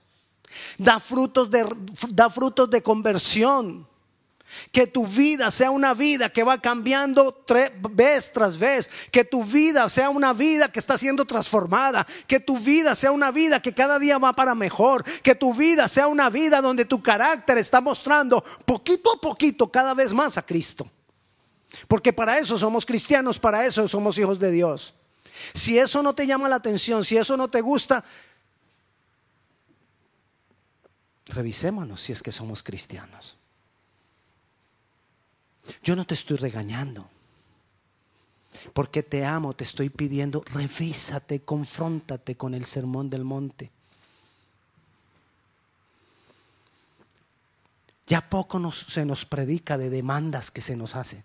Da 0.79 1.01
frutos 1.01 1.51
de, 1.51 1.67
da 2.11 2.31
frutos 2.31 2.71
de 2.71 2.83
conversión. 2.83 3.87
Que 4.71 4.87
tu 4.87 5.07
vida 5.07 5.51
sea 5.51 5.71
una 5.71 5.95
vida 5.95 6.29
que 6.29 6.45
va 6.45 6.61
cambiando 6.61 7.45
vez 7.91 8.33
tras 8.33 8.57
vez. 8.59 8.89
Que 9.11 9.25
tu 9.25 9.45
vida 9.45 9.89
sea 9.89 10.11
una 10.11 10.33
vida 10.33 10.71
que 10.71 10.79
está 10.79 10.97
siendo 10.97 11.25
transformada. 11.25 12.07
Que 12.27 12.41
tu 12.41 12.59
vida 12.59 12.95
sea 12.95 13.11
una 13.11 13.31
vida 13.31 13.61
que 13.61 13.73
cada 13.73 13.99
día 13.99 14.19
va 14.19 14.33
para 14.33 14.55
mejor. 14.55 15.05
Que 15.23 15.35
tu 15.35 15.55
vida 15.55 15.89
sea 15.89 16.07
una 16.07 16.31
vida 16.31 16.61
donde 16.61 16.85
tu 16.85 17.03
carácter 17.03 17.59
está 17.59 17.81
mostrando 17.81 18.45
poquito 18.65 19.13
a 19.13 19.21
poquito 19.21 19.71
cada 19.71 19.95
vez 19.95 20.13
más 20.13 20.39
a 20.39 20.43
Cristo. 20.43 20.89
Porque 21.89 22.13
para 22.13 22.39
eso 22.39 22.57
somos 22.57 22.87
cristianos, 22.87 23.39
para 23.39 23.65
eso 23.67 23.87
somos 23.89 24.17
hijos 24.19 24.39
de 24.39 24.51
Dios. 24.51 24.95
Si 25.53 25.79
eso 25.79 26.03
no 26.03 26.15
te 26.15 26.27
llama 26.27 26.49
la 26.49 26.57
atención, 26.57 27.05
si 27.05 27.17
eso 27.17 27.37
no 27.37 27.49
te 27.49 27.61
gusta, 27.61 28.05
revisémonos 31.27 32.03
si 32.03 32.13
es 32.13 32.23
que 32.23 32.33
somos 32.33 32.63
cristianos. 32.63 33.37
Yo 35.83 35.97
no 35.97 36.07
te 36.07 36.15
estoy 36.15 36.37
regañando. 36.37 37.09
Porque 38.73 39.03
te 39.03 39.25
amo, 39.25 39.55
te 39.55 39.65
estoy 39.65 39.91
pidiendo, 39.91 40.43
revísate, 40.53 41.41
confróntate 41.41 42.37
con 42.37 42.55
el 42.55 42.65
sermón 42.65 43.11
del 43.11 43.25
monte. 43.25 43.71
Ya 48.07 48.29
poco 48.29 48.71
se 48.71 49.05
nos 49.05 49.25
predica 49.25 49.77
de 49.77 49.91
demandas 49.91 50.51
que 50.51 50.61
se 50.61 50.77
nos 50.77 50.95
hacen. 50.95 51.25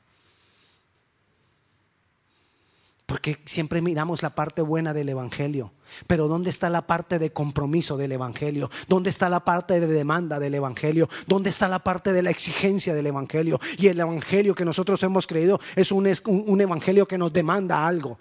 Porque 3.20 3.38
siempre 3.44 3.82
miramos 3.82 4.22
la 4.22 4.34
parte 4.34 4.62
buena 4.62 4.94
del 4.94 5.10
Evangelio. 5.10 5.74
Pero 6.08 6.30
¿dónde 6.30 6.50
está 6.50 6.70
la 6.70 6.88
parte 6.88 7.20
de 7.20 7.34
compromiso 7.34 7.98
del 7.98 8.14
Evangelio? 8.14 8.72
¿Dónde 8.88 9.10
está 9.10 9.28
la 9.28 9.44
parte 9.44 9.82
de 9.82 9.88
demanda 9.88 10.40
del 10.40 10.56
Evangelio? 10.56 11.10
¿Dónde 11.28 11.50
está 11.50 11.68
la 11.68 11.80
parte 11.80 12.14
de 12.14 12.22
la 12.22 12.30
exigencia 12.30 12.94
del 12.94 13.08
Evangelio? 13.08 13.60
Y 13.78 13.88
el 13.88 14.00
Evangelio 14.00 14.56
que 14.56 14.64
nosotros 14.64 15.04
hemos 15.04 15.28
creído 15.28 15.60
es 15.76 15.92
un, 15.92 16.10
un 16.28 16.62
Evangelio 16.62 17.06
que 17.10 17.18
nos 17.18 17.34
demanda 17.34 17.86
algo. 17.86 18.18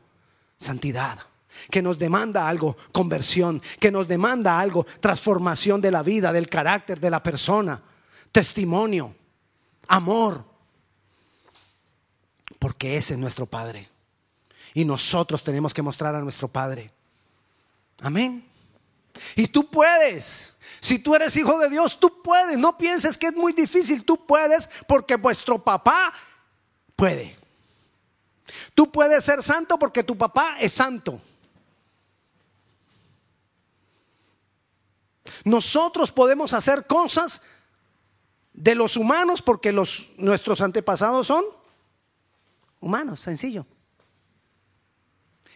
Santidad. 0.56 1.20
Que 1.70 1.80
nos 1.80 1.96
demanda 1.96 2.48
algo. 2.48 2.76
Conversión. 2.90 3.62
Que 3.78 3.92
nos 3.92 4.08
demanda 4.08 4.58
algo. 4.58 4.84
Transformación 4.98 5.80
de 5.80 5.92
la 5.92 6.02
vida, 6.02 6.32
del 6.32 6.48
carácter 6.48 6.98
de 6.98 7.10
la 7.10 7.22
persona. 7.22 7.80
Testimonio. 8.32 9.14
Amor. 9.86 10.44
Porque 12.58 12.96
ese 12.96 13.14
es 13.14 13.20
nuestro 13.20 13.46
Padre. 13.46 13.88
Y 14.74 14.84
nosotros 14.84 15.42
tenemos 15.42 15.72
que 15.72 15.82
mostrar 15.82 16.14
a 16.14 16.20
nuestro 16.20 16.48
Padre. 16.48 16.90
Amén. 18.00 18.44
Y 19.36 19.48
tú 19.48 19.68
puedes. 19.68 20.54
Si 20.80 20.98
tú 20.98 21.14
eres 21.14 21.36
hijo 21.36 21.58
de 21.58 21.68
Dios, 21.68 21.98
tú 21.98 22.22
puedes. 22.22 22.56
No 22.58 22.78
pienses 22.78 23.18
que 23.18 23.28
es 23.28 23.34
muy 23.34 23.52
difícil. 23.52 24.04
Tú 24.04 24.24
puedes 24.26 24.68
porque 24.86 25.16
vuestro 25.16 25.58
papá 25.62 26.12
puede. 26.94 27.36
Tú 28.74 28.90
puedes 28.90 29.24
ser 29.24 29.42
santo 29.42 29.78
porque 29.78 30.02
tu 30.02 30.16
papá 30.16 30.56
es 30.60 30.72
santo. 30.72 31.20
Nosotros 35.44 36.10
podemos 36.10 36.52
hacer 36.52 36.86
cosas 36.86 37.42
de 38.52 38.74
los 38.74 38.96
humanos 38.96 39.42
porque 39.42 39.72
los, 39.72 40.10
nuestros 40.16 40.60
antepasados 40.60 41.26
son 41.26 41.44
humanos, 42.80 43.20
sencillo. 43.20 43.66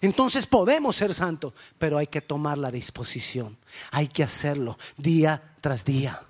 Entonces 0.03 0.47
podemos 0.47 0.97
ser 0.97 1.15
santos, 1.15 1.55
pero 1.79 1.97
hay 1.97 2.09
que 2.09 2.21
tomar 2.21 2.59
la 2.59 2.73
disposición. 2.73 3.57
Hay 3.93 4.09
que 4.09 4.25
hacerlo 4.25 4.77
día 4.97 5.55
tras 5.61 5.85
día. 5.85 6.21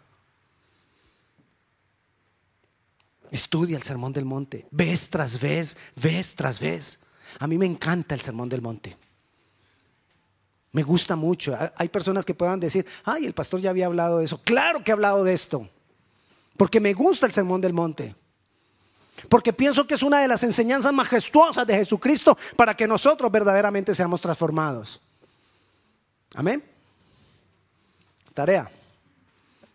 Estudia 3.31 3.79
el 3.79 3.83
Sermón 3.83 4.13
del 4.13 4.27
Monte, 4.27 4.67
vez 4.71 5.09
tras 5.09 5.41
vez, 5.41 5.79
vez 5.97 6.35
tras 6.35 6.61
vez. 6.61 7.01
A 7.39 7.47
mí 7.47 7.57
me 7.57 7.65
encanta 7.65 8.15
el 8.15 8.21
Sermón 8.21 8.51
del 8.51 8.61
Monte. 8.61 8.95
Me 10.73 10.83
gusta 10.83 11.17
mucho. 11.17 11.57
Hay 11.77 11.89
personas 11.89 12.27
que 12.27 12.35
puedan 12.35 12.61
decir, 12.61 12.87
ay, 13.05 13.25
el 13.25 13.33
pastor 13.33 13.61
ya 13.61 13.71
había 13.71 13.87
hablado 13.87 14.19
de 14.19 14.27
eso. 14.27 14.39
Claro 14.43 14.85
que 14.85 14.91
he 14.91 14.93
hablado 14.93 15.25
de 15.25 15.33
esto, 15.33 15.67
porque 16.59 16.79
me 16.79 16.93
gusta 16.93 17.25
el 17.25 17.33
Sermón 17.33 17.63
del 17.63 17.73
Monte. 17.73 18.15
Porque 19.29 19.53
pienso 19.53 19.87
que 19.87 19.95
es 19.95 20.03
una 20.03 20.21
de 20.21 20.29
las 20.29 20.43
enseñanzas 20.43 20.93
majestuosas 20.93 21.67
de 21.67 21.75
Jesucristo 21.75 22.37
para 22.57 22.75
que 22.75 22.89
nosotros 22.89 23.31
verdaderamente 23.31 23.95
seamos 23.95 24.21
transformados. 24.21 25.01
Amén. 26.35 26.65
Tarea. 28.35 28.71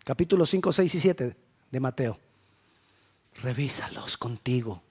Capítulo 0.04 0.44
5, 0.46 0.72
6 0.72 0.94
y 0.94 1.00
7 1.00 1.36
de 1.70 1.80
Mateo. 1.80 2.18
Revísalos 3.42 4.16
contigo, 4.16 4.82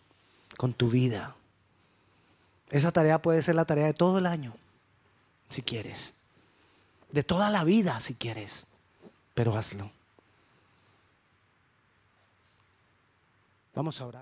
con 0.58 0.74
tu 0.74 0.90
vida. 0.90 1.36
Esa 2.70 2.92
tarea 2.92 3.22
puede 3.22 3.42
ser 3.42 3.56
la 3.56 3.66
tarea 3.66 3.88
de 3.88 3.94
todo 3.94 4.20
el 4.20 4.26
año, 4.26 4.54
si 5.50 5.62
quieres. 5.62 6.16
De 7.12 7.24
toda 7.24 7.50
la 7.50 7.64
vida, 7.64 8.00
si 8.00 8.16
quieres. 8.16 8.68
Pero 9.34 9.56
hazlo. 9.58 9.92
Vamos 13.76 14.02
a 14.02 14.08
orar. 14.08 14.16